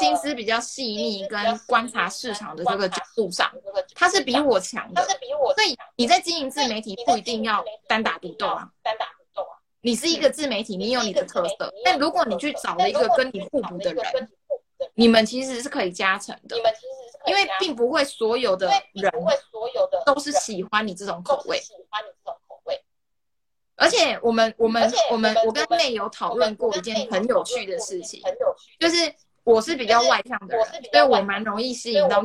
[0.00, 3.48] 心思比较细腻，跟观察市场的这个角度上，
[3.94, 5.00] 她是比我强的。
[5.04, 8.68] 所以你在经营自媒体不一定要单打独斗啊。
[8.82, 9.54] 单打独斗啊。
[9.82, 11.72] 你是一个自媒体，你有你的特色。
[11.84, 14.28] 但如果你去找了一个跟你互补的人，
[14.94, 16.56] 你们其实是可以加成的。
[17.26, 19.12] 因为并不会所有的人
[20.04, 21.58] 都是喜欢你这种口味。
[21.60, 22.78] 喜欢你这种口味
[23.76, 28.22] 而且我们我们我们我跟妹有讨论过一件很有趣的事情，
[28.78, 29.14] 就是。
[29.44, 32.24] 我是比较外向的人，所以我蛮容易吸引到，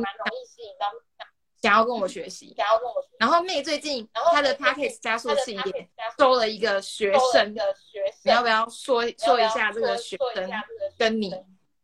[1.60, 2.56] 想要跟我学习。
[3.18, 7.54] 然后妹最近她的 Podcast 加速器也收了一个学生，
[8.24, 10.50] 你要不要说说一下这个学生
[10.96, 11.30] 跟你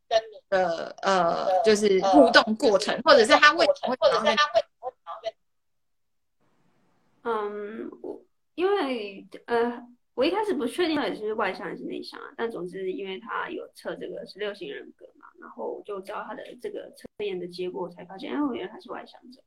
[0.09, 5.33] 跟你的呃，就是互动过程，或者是他为什么会，或者是他为什么会想要跟，
[7.23, 8.23] 嗯，我
[8.55, 9.83] 因为呃，
[10.15, 19.43] 我一开始不确定到底是外向还是内向啊，但总之因为他有测这个十六型人格嘛，然后我就知道他的这个测验的结果，才发现，哎，我原来他是外向者。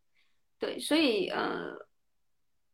[0.59, 1.73] 对，所以呃，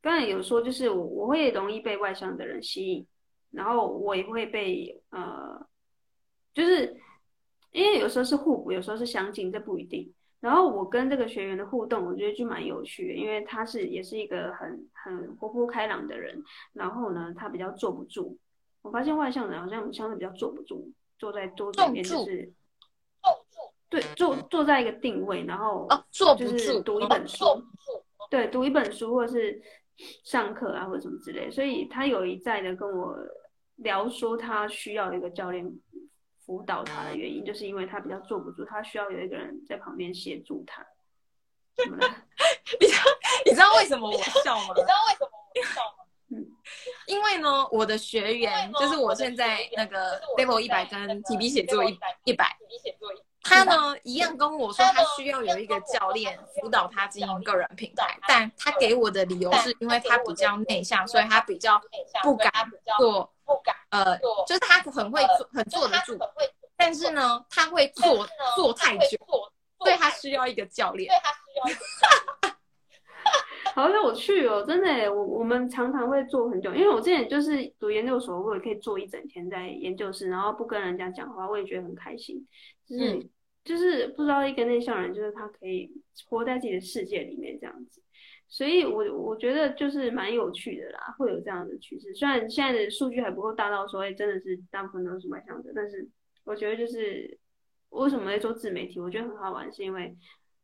[0.01, 3.05] 刚才有说就是我我会容易被外向的人吸引，
[3.51, 5.67] 然后我也会被呃，
[6.53, 6.99] 就是。
[7.75, 10.09] 因为有时候是互补，有时候是相近，这不一定。
[10.39, 16.41] 然后我跟这个学员的互动，我觉得就蛮有趣的，因为他是也是一个很很活泼开朗的人。
[16.71, 18.37] 然后呢，他比较坐不住。
[18.81, 22.49] 我发现外向人好像相对比较坐不住，坐在桌子里面就是
[23.21, 27.43] 坐住，对，坐坐在一个定位，然后哦，坐不住，读一本书，
[28.29, 29.61] 对，读一本书或者是
[30.23, 31.51] 上课啊或者什么之类。
[31.51, 33.17] 所以他有一再的跟我
[33.77, 35.69] 聊说，他需要一个教练。
[36.45, 40.85] 辅导他的原因，就是因为他比较坐不住，他需要有一个人在旁边协助他。
[41.75, 42.07] 怎么了？
[42.79, 43.01] 你知道
[43.45, 44.73] 你知道为什么我笑吗？
[44.75, 46.05] 你知道为什么我笑吗？
[46.31, 46.43] 嗯，
[47.05, 52.57] 因为呢，我的学员就是我现在那个 level 一百跟提笔写作一一百，
[53.43, 61.79] 他呢一样跟我说，他需要有一个教练辅导他经营个人品牌，但他给我的理由是因为他比较内向，所以他比较
[62.23, 62.51] 不敢
[62.97, 63.34] 做。
[63.45, 66.17] 不敢，呃，就是他很会做，很坐得住，
[66.75, 69.17] 但是呢，他会坐坐太久，
[69.79, 71.09] 所以他需要一个教练。
[71.09, 72.55] 对，他需要一个。
[73.73, 82.47] 好有趣哦，真的，我我们常常会坐很久，因为我之前就是读研究所，我也可以坐一整天在研究室，然后不跟人家讲话，我也觉得很开心。
[82.87, 83.29] 就是、嗯、
[83.65, 85.91] 就是不知道一个内向人，就是他可以
[86.29, 88.01] 活在自己的世界里面这样子。
[88.47, 92.13] 所以我，我觉得就是蛮有趣的啦，会有这样的趋势。
[92.13, 96.07] 虽然现在的数据还不够大到说，真的是大部分都是外向者，但是
[96.43, 97.37] 我觉得就是
[97.89, 100.15] 为什么会做自媒体，我觉得很好玩，是因为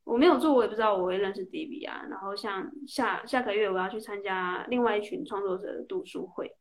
[0.03, 2.05] 我没有做，我也不知道我会认识 DB 啊。
[2.09, 6.55] 然后像下下个月我要去参加另外一群创作者的读书会，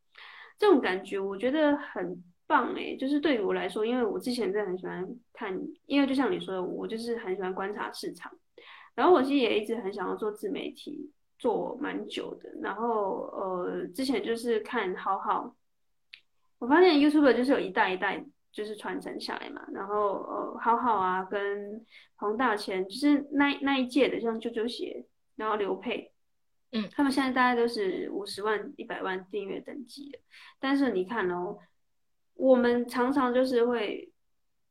[0.59, 5.57] 这种感觉我觉得很棒诶、就是对于我来说，因为我之前真的很喜欢看，
[5.87, 8.33] 因为就像你说的，我就是很喜欢观察市场。
[8.95, 12.51] 然后我其实也一直很想要做自媒体，做蛮久的。
[12.61, 15.55] 然后呃，之前就是看好好，
[16.59, 19.65] 我发现 YouTube 就是有一代一代就是传承下来嘛。
[19.73, 21.85] 然后呃，好好啊，跟
[22.17, 26.13] 黄大千，就是那那一届的，像啾啾鞋，然后刘佩，
[26.73, 30.19] 嗯，他们现在大概都是五十万、一百万订阅等级的。
[30.59, 31.59] 但是你看哦，
[32.35, 34.13] 我们常常就是会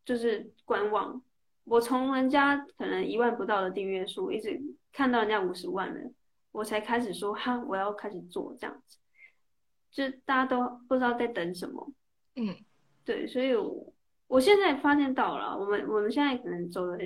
[0.06, 1.22] 就是观望。
[1.70, 4.60] 我从人家可能一万不到的订阅数，一直
[4.92, 6.12] 看到人家五十万了，
[6.52, 8.98] 我才开始说哈，我要开始做这样子，
[9.92, 11.94] 就大家都不知道在等什么，
[12.36, 12.56] 嗯，
[13.06, 13.94] 对，所以我
[14.26, 16.98] 我现在发现到了，我们我们现在可能走的，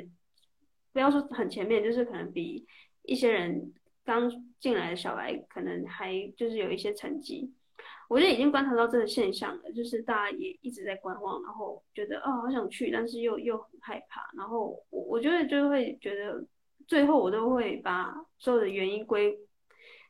[0.94, 2.66] 不要说很前面，就是可能比
[3.02, 3.74] 一些人
[4.06, 7.52] 刚进来的小白可能还就是有一些成绩。
[8.14, 16.46] 我觉得已经观察到这个现象了，就是大家也一直在观望，然后觉得哦，好想去，但是又又很害怕，然后我我觉得就会觉得
[16.86, 19.36] 最后我都会把所有的原因归，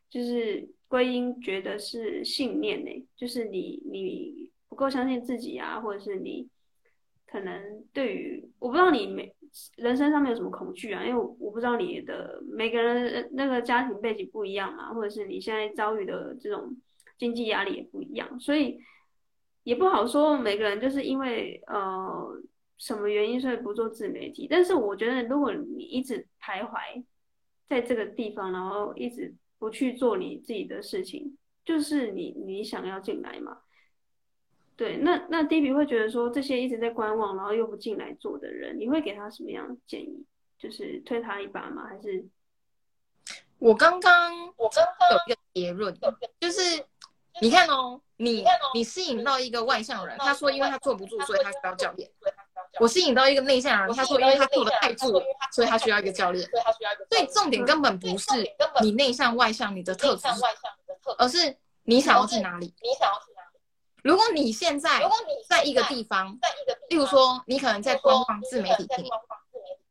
[0.10, 6.50] 就是归因觉得是信念呢，就是你你不够相信自己啊，或者是你
[7.26, 9.34] 可能对于我不知道你每
[9.78, 16.76] 人生上面有什么恐惧啊，因为我我不知道你的每个人那个家庭背景不一样嘛，或者是你现在遭遇的这种。
[17.18, 18.80] 经济压力也不一样，所以
[19.64, 22.42] 也不好说每个人就是因为呃
[22.78, 24.48] 什么原因，所以不做自媒体。
[24.50, 27.04] 但是我觉得，如果你一直徘徊
[27.70, 33.60] 在这个地方，然后一直不去做你自己的事情，就是你你想要进来嘛？
[34.76, 40.26] 对，那那 DB 会觉得说，这些一直在观望，然后又不进来做的人，你会给他什么样的建议？
[40.58, 41.86] 就是推他一把吗？
[41.88, 42.26] 还是
[43.60, 45.98] 我刚刚我刚刚有一个结论，
[46.42, 46.60] 就是。
[47.44, 52.10] 你看哦，你你吸引到一个外向人，他说因为他坐不住，所以他需要教练。
[52.80, 56.50] 我吸引到一个内向人，他说因为他坐的太住，所以他需要一个教练。
[57.12, 58.26] 所以重点根本不是
[58.82, 60.26] 你内向外向你的特质，
[61.18, 62.74] 而是你想要去哪里。
[62.82, 63.60] 你想要去哪里？
[64.04, 65.02] 如果你现在
[65.50, 66.40] 在一个地方，
[66.88, 68.88] 例如说你可能在官方自媒体，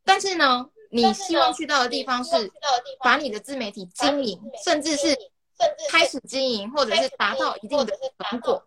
[0.07, 2.51] 但是呢，你希望去到的地方是
[3.05, 5.15] 把你的自媒体经营，甚至是。
[5.89, 7.97] 开始经营，或者是达到一定的
[8.29, 8.63] 成果，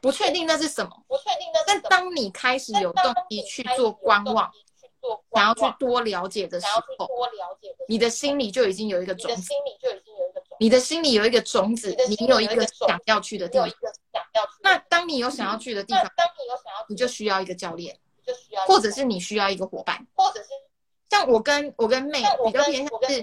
[0.00, 0.90] 不确定那是什么。
[1.08, 4.50] 不确定但当你开始有动力去做观望，
[5.34, 6.66] 想要去多了解的时
[6.98, 7.08] 候，
[7.88, 9.52] 你的心里就已经有一个种子。
[10.58, 13.68] 你的心里有一个种子，你有一个想要去的地方。
[14.62, 16.04] 那当你有想要去的地方，
[16.88, 17.98] 你就需要一个教练。
[18.68, 20.50] 或者是你需要一个伙伴，或者是
[21.10, 23.22] 像我跟我跟妹比较偏向是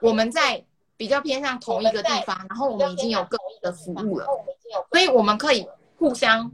[0.00, 0.64] 我们在
[0.96, 4.26] 比较偏向同一个地方，然后我们已经有各自的服务了，
[4.90, 6.50] 所以我们可以互相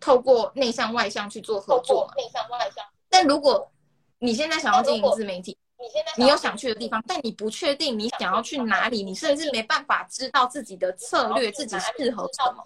[0.00, 2.14] 透过内向外向去做合作嘛。
[2.16, 2.84] 内向外向。
[3.08, 3.70] 但如果
[4.18, 12.64] 你现在想要经营自媒体，你现在你有想去的地方，但你不确定你想要去哪里，你甚至没办法知道自己的策略，自己适合什么，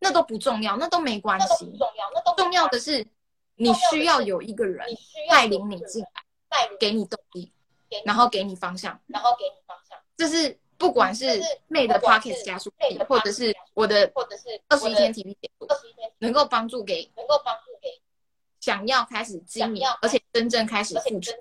[0.00, 1.72] 那都不重要，那都没关系。
[2.36, 3.06] 重要的是
[3.54, 4.84] 你需要有一个人
[5.30, 7.52] 带领你进来，给你动力，
[8.04, 9.83] 然后给你方向，然后给你方向。
[10.16, 11.26] 这是不管是
[11.68, 15.66] 妹的 Podcast 加速器，或者是我的或者是二十一天体力解读，
[16.18, 18.00] 能够帮助给能够帮助给
[18.60, 21.32] 想要开始经营，而且真正开始付出。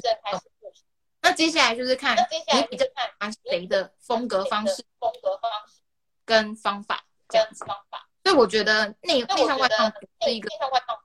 [1.21, 5.79] 那接下来就是看你比较看欢谁的风格方式、风格方式
[6.25, 8.09] 跟方法这样子方法。
[8.23, 10.49] 所以我觉得内内向外放不是一个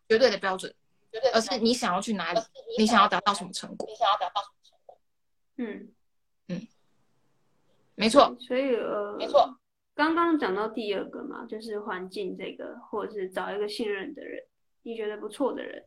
[0.08, 0.74] 绝对的标准，
[1.32, 2.40] 而是你想要去哪里，
[2.78, 4.98] 你想要达到什么成果，你想要达到什么成果。
[5.56, 5.92] 嗯。
[7.98, 9.58] 没错，所以呃，没错，
[9.94, 14.40] 刚刚讲到第二个嘛，就是环境这个，或者是找一个信任的人，
[14.84, 15.84] 你觉得不错的人。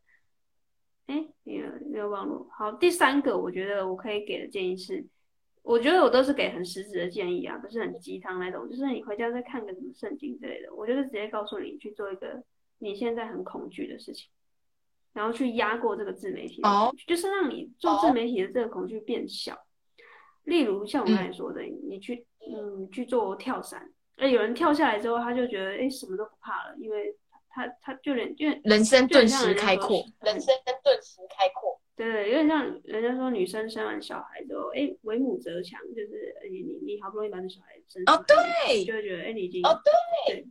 [1.07, 2.47] 哎，没有没有网络。
[2.51, 5.05] 好，第三个，我觉得我可以给的建议是，
[5.62, 12.43] 我觉得我都是给很实质的建议啊，不是很鸡汤那种，就是你回家再看个什么圣经之类的，我就是直接告诉你去做一个
[12.80, 14.30] 你现在很恐惧的事情，
[15.14, 19.57] 然后去压过这个自媒体，哦，就是让你做自媒体的这个恐惧变小。
[20.44, 27.16] 例如像我刚才说的，嗯、你去嗯去做跳伞，哎，有人跳下来之后，他就觉得哎什么都不怕了，因为
[27.50, 40.48] 他他就连因为人生顿时开阔，人生顿时开阔，对对，有点像人家说女生生完小孩之后，哎为母则强，就是你你你好不容易把这小孩生哦对，就会觉得哎你已经哦对对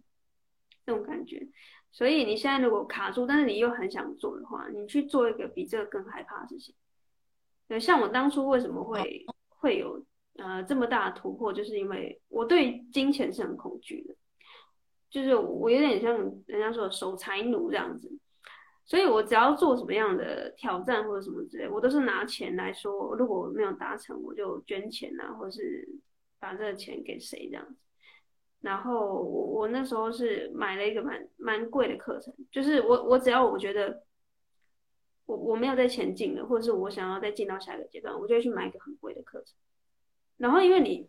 [0.86, 1.46] 这种感觉，
[1.90, 6.74] 所以你现在如果卡住，但是你又很想做的话，你去做一个比这个更害怕的事情。
[7.66, 9.26] 对，像我当初为什么会。
[9.60, 10.04] 会有
[10.38, 14.14] 呃这么大的突破，就是因为我对金钱是很恐惧的，
[15.10, 18.10] 就是我有点像人家说守财奴这样子，
[18.86, 25.86] 所以我只要做什么样的挑战或者什么之类，我都是拿钱来说，如果没有达成，我就捐钱啊，或是
[26.38, 27.76] 把这个钱给谁这样子。
[28.60, 34.02] 然后我我那时候是买了一个蛮蛮贵的课程，就是我我只要我觉得。
[35.30, 39.54] 我我没有在前进的，或者是我想要再进到下一个阶段，我就会去买一个很贵的课程。
[40.36, 41.08] 然后因为你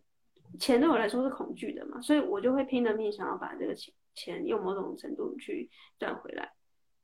[0.60, 5.68] 钱对我来说是恐惧的嘛，所以我就会拼了命想要把这个钱钱用某种程度去
[5.98, 6.52] 赚回来。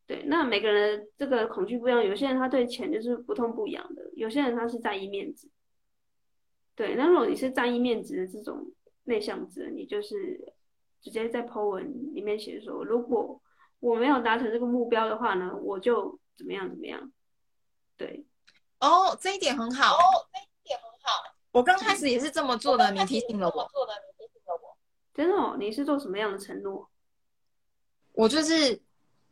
[0.07, 5.51] 对，那每个人这个恐惧不一样，有些人他对钱就是不痛不痒的，有些人他是在意面子。
[6.77, 8.71] 对，那如果你是在意面子的这种
[9.05, 10.55] 内向者，你就是
[11.01, 13.43] 直接在 po 文里面写说，如果
[13.81, 16.18] 我没有达成这个目标的话呢，我就。
[16.39, 16.70] 怎么样？
[16.70, 17.11] 怎么样？
[17.97, 18.24] 对，
[18.79, 19.97] 哦，这一点很好。
[19.97, 19.99] 哦，
[20.33, 21.35] 这一点很好。
[21.51, 23.68] 我刚开始也是这么做的，你提醒了我。
[23.72, 24.79] 做的，你提醒了我。
[25.12, 25.57] 真的哦？
[25.59, 26.89] 你是做什么样的承诺？
[28.12, 28.81] 我就是，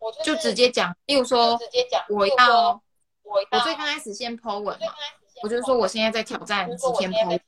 [0.00, 2.72] 我就直接讲，例如说，直接讲，我要，
[3.22, 4.86] 我我最刚开始先 po 文嘛，
[5.44, 7.40] 我就是说我现在在挑战几天 po 文，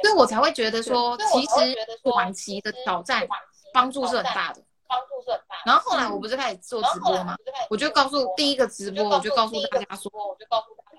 [0.00, 3.28] 所以我才会觉得说，其实短期的挑战
[3.74, 4.64] 帮助是很大的。
[4.88, 5.56] 帮助是很大。
[5.66, 7.36] 然后后来我不是开始做直播吗？
[7.70, 10.98] 我就告诉第一个直播，我就告诉大家说，我就告诉大家，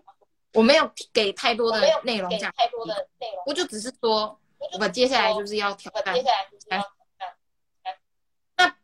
[0.54, 4.40] 我没有给太多的内容讲，太多的内容，我就只是说，
[4.80, 6.16] 我接下来就是要挑战。
[8.56, 8.76] 那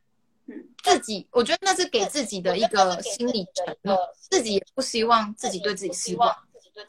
[0.84, 3.98] 自己，我觉得那是给自己的一个心理承诺，
[4.30, 6.36] 自己也不希望自己对自己失望。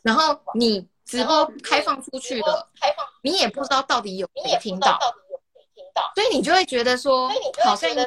[0.02, 2.68] 然后你直播开放出去了，
[3.22, 4.98] 你也不知道到底有没有听到。
[6.14, 7.28] 所以你就会觉得说，
[7.64, 8.04] 好像应该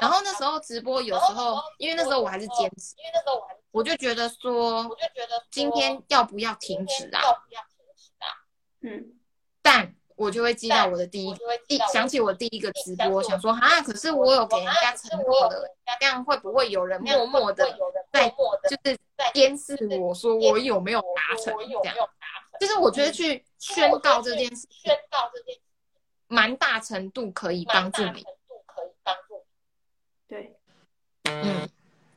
[0.00, 7.20] 然后那时候直播有时候，因为那时候我还是坚持，因为那时候我还是，我就觉得说，我就觉得今天要不要停止啊？
[7.22, 8.26] 要不要停止啊？
[8.82, 9.14] 嗯，
[9.62, 11.34] 但我就会记到我的第一，
[11.66, 15.68] 第想起我第一个直播，想说啊，可是我有给人家承诺的，
[16.00, 17.64] 这样会不会有人默默的
[18.12, 18.28] 在，
[18.68, 18.98] 就是
[19.34, 21.54] 监视我说我有没有达成？
[21.56, 21.96] 这样，
[22.60, 25.60] 就是我觉得去宣告这件事，宣告这件事。
[26.82, 28.24] 程度可以帮助你，
[30.28, 30.56] 对，
[31.24, 31.68] 嗯，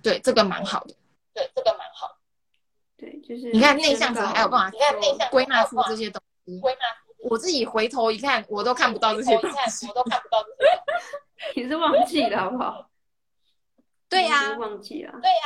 [0.03, 0.95] 对，这个蛮好的，
[1.33, 2.17] 对，这个蛮好，
[2.97, 4.77] 对，就是你看内向者还有办法
[5.29, 6.79] 归纳出这些东西，归纳，
[7.29, 10.95] 我自己回头一看，我都看不到这些东西，我都看不到这些东
[11.53, 12.89] 西，你是忘记了好不好？
[14.09, 15.37] 对呀，忘记了，对呀，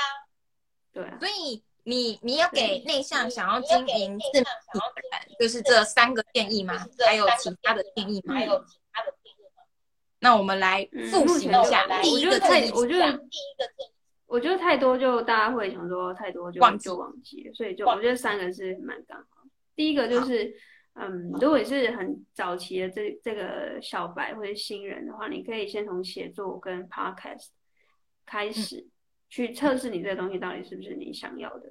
[0.93, 1.63] 对啊，所以。
[1.83, 6.85] 你你要给内向想要经营自媒体，就是这三个建议吗？
[7.03, 8.35] 还有其他的建议吗？
[8.35, 8.88] 还有其他的建议吗？
[10.19, 11.85] 那我们来复习一下。
[12.01, 13.69] 第一个建议，我觉得第一个，
[14.27, 19.43] 我觉得太多就大家会想说太多就就忘记了，所以就我觉得三个是蛮刚好。
[19.75, 20.53] 第一个就是，
[20.95, 27.47] 嗯，如果你是很早期的这这个小白或者新人的话，你可以先从写作跟 podcast
[28.25, 28.85] 开始
[29.29, 31.69] 去测试你这个东西到底是不是你想要的。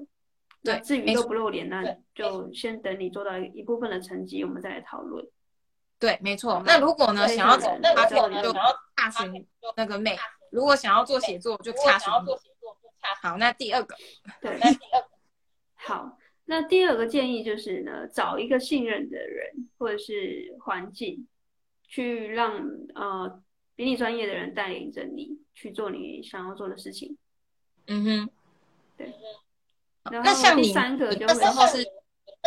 [0.64, 1.84] 对，至于露不露脸，那
[2.14, 5.24] 就先等你做到一部分的成绩，我们再来讨论。
[5.99, 6.62] 对，没错。
[6.64, 8.53] 那如果呢，想要走 podcast 就
[8.94, 9.46] 大学
[9.76, 10.16] 那个妹。
[10.51, 12.11] 如果想要做写作，就洽询。
[13.22, 13.94] 好，那第二个，
[14.40, 14.59] 对，
[15.74, 21.28] 好，那第二个建议就是呢，找一个信任的人或者是环境，
[21.82, 23.42] 去让呃
[23.76, 27.18] 比你专业的人带领着你去做你想要做的事情。
[27.86, 28.30] 嗯哼，
[28.96, 29.14] 对。
[30.11, 31.84] 那像你第三个就会那时候是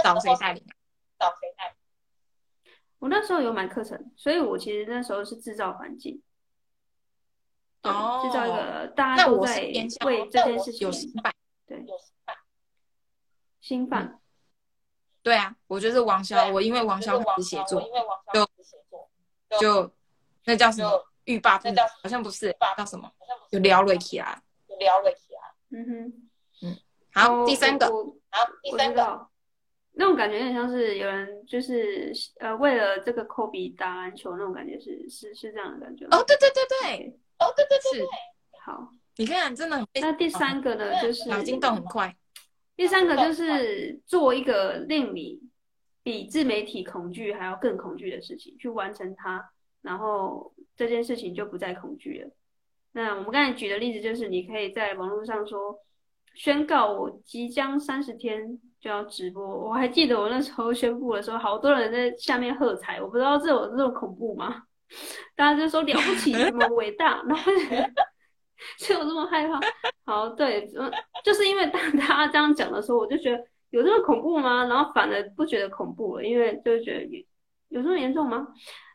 [0.04, 0.66] 找谁带领？
[1.20, 1.76] 找谁带？
[3.02, 6.22] 我那时候有买课程，所以我其实那时候是制造环境。
[7.82, 9.60] 哦，制造一个大家都在
[10.06, 11.34] 为这件事情有兴奋，
[11.66, 11.84] 对，
[13.60, 14.20] 兴奋，
[15.24, 17.82] 对啊，我就是王潇，我因为王潇开始写作，
[18.32, 19.92] 就就
[20.46, 23.12] 那叫什么欲罢不能，好像不是叫什么，
[23.50, 24.40] 就聊了起来，
[24.78, 25.40] 聊了起来，
[25.72, 26.30] 嗯哼，
[26.68, 26.78] 嗯，
[27.16, 29.28] 好，第三个，好，第三个，
[29.94, 37.20] 那种感觉有点像是有人就是呃为了这个科比打篮球那种感觉，是是是这样的感觉哦，对对对对。
[37.42, 38.08] 哦，对对对，是，
[38.64, 38.88] 好，
[39.18, 39.88] 你看，真的很。
[39.96, 42.16] 那第三个呢，就是脑筋动很快。
[42.76, 45.42] 第三个就是做一个令你
[46.04, 49.44] 比自媒体恐惧还要更恐惧的事情，去完成它，
[49.82, 52.30] 然后这件事情就不再恐惧了。
[52.92, 55.80] 那我们刚才举的例子就是，你可以在网络上说，
[56.36, 59.46] 宣告我即将三十天就要直播。
[59.46, 64.64] 我还记得我那时候宣布的时候，好多人在下面喝彩，我不知道这有这么恐怖吗？
[65.36, 67.52] 大家就说了不起，什么伟大，然后
[68.78, 69.60] 就 我这么害怕。
[70.06, 70.68] 好，对，
[71.24, 74.66] 就是因为当他这样讲的时候，我就觉得有这么恐怖吗？
[74.66, 77.24] 然后反而不觉得恐怖了，因为就觉得有
[77.70, 78.48] 有这么严重吗？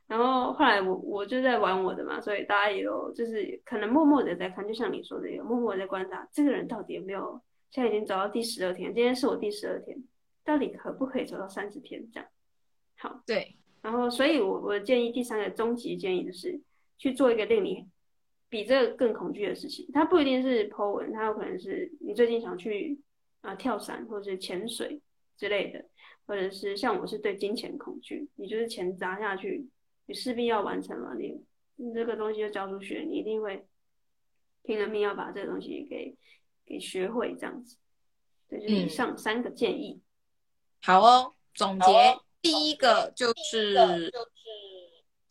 [0.07, 7.41] 然后后来我我就在玩我的嘛，所以大家也有就是可能默默的在看，就像你说的，有默默的在观察这个人到底有没有，
[7.71, 10.03] 现在已经走到第十二天，今天是我第十二天，
[10.45, 12.29] 到底可不可以走到三十天这样？
[12.97, 13.57] 好，对。
[13.83, 16.61] 然后，所以我我建议第三个终极建议就是
[16.99, 17.87] 去做一个令你
[18.49, 19.89] 比这个更恐惧的事情。
[19.93, 22.99] 它不一定是 po 文，它有可能是你最近想去
[23.43, 25.01] 啊、呃、跳伞或者是潜水
[25.37, 25.85] 之类的，
[26.27, 29.69] 或者是像我是对金钱恐惧，你就是钱砸下去，
[30.07, 31.45] 你势必要完成了，你
[31.77, 33.67] 你这个东西就交出去，你一定会
[34.64, 36.17] 拼了命要把这个东西给
[36.67, 37.77] 给学会这样子。
[38.49, 39.93] 对，就是以上三个建议。
[39.93, 40.03] 嗯、
[40.83, 42.19] 好哦，总结。
[42.43, 44.12] 第一个就是，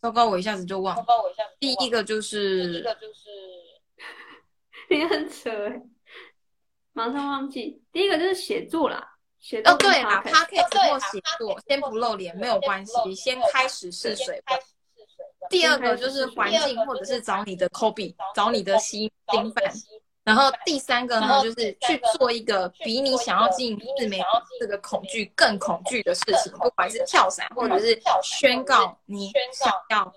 [0.01, 1.05] 糟糕，我一下子就忘了。
[1.59, 3.29] 第一个就是，第一个就是，
[4.89, 5.49] 你很扯，
[6.91, 7.81] 马上忘记。
[7.93, 9.71] 第一个就是写作啦，写作。
[9.71, 14.43] 哦，对啦，Podcast 或写作，先不露脸没有关系，先开始试水。
[15.49, 19.73] 第二个就是环境，或者是找你的 copy，找你的新新范。
[20.25, 24.23] 然后第三个呢，就是去做一个比你想要经营自媒体
[24.59, 30.11] 这个恐惧更恐惧的事情，不管是跳伞，或者是宣告你想要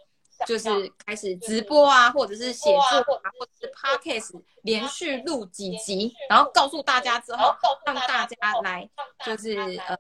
[0.47, 0.69] 就是
[1.05, 7.55] 开始直播啊，或者是写作啊，或者是 podcast 连续录几集，然后告诉大家之后，
[7.85, 8.89] 让大家来
[9.27, 9.99] 就是呃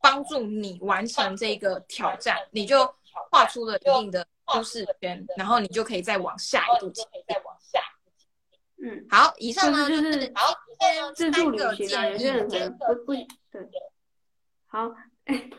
[0.00, 2.88] 帮助你完成这个挑战，你就
[3.28, 6.92] 画出了一定的舒适圈，然后你就可以再往下一步。
[8.82, 10.54] 嗯，好，以上呢就是好，
[11.14, 13.26] 自助旅行啊，有些人可能不不对。
[14.66, 15.50] 好，哎，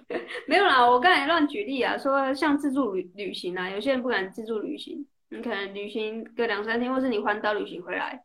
[0.47, 8.24] 没有啦，我刚才乱举例啊，说像自助旅旅行啊，有些人不敢自助旅行，你可能旅行个两三天，或是你环岛旅行回来，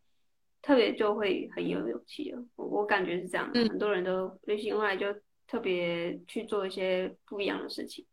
[0.63, 2.43] 特别就会很有勇气了。
[2.55, 5.07] 我我感觉是这样的，很多人都旅行回来就
[5.47, 8.07] 特别去做一些不一样的事情，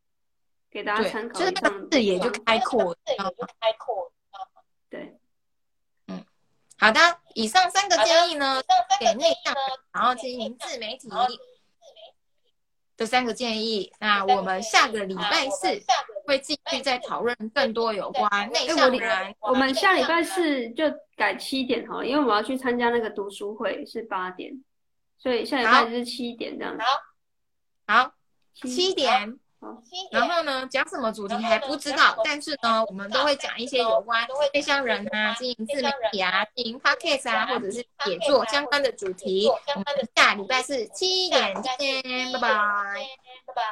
[0.70, 1.40] 给大家参考。
[1.40, 1.52] 一下
[1.92, 4.12] 视野就开阔，视野就开阔。
[6.84, 7.00] 好的，
[7.34, 8.62] 以上三个建议呢，
[9.00, 9.56] 给内向
[9.94, 11.08] 然后进行自媒体
[12.98, 13.90] 的三个建议。
[14.02, 15.82] 那我们下个礼拜四
[16.28, 19.34] 会继续再讨论更多有关内向人。
[19.40, 20.84] 我们下礼拜四就
[21.16, 24.52] 改七点哈，因为我们要去参加那个读书会是八点，
[25.18, 26.84] 所以下礼拜就是七点这样子。
[27.88, 28.14] 好，好，
[28.56, 29.40] 七点。
[30.12, 39.48] 然后呢，讲什么主题还不知道，但是呢，我们都会讲一些有关内向人啊、经营自媒体啊、经营 podcast 啊，或者是写作相关的主题。
[39.48, 39.86] 我们
[40.16, 42.50] 下礼拜四七点见，拜拜，
[43.48, 43.64] 拜拜，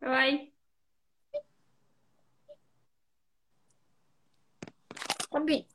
[0.00, 0.08] 拜。
[0.08, 0.48] 拜，
[5.28, 5.66] 关闭。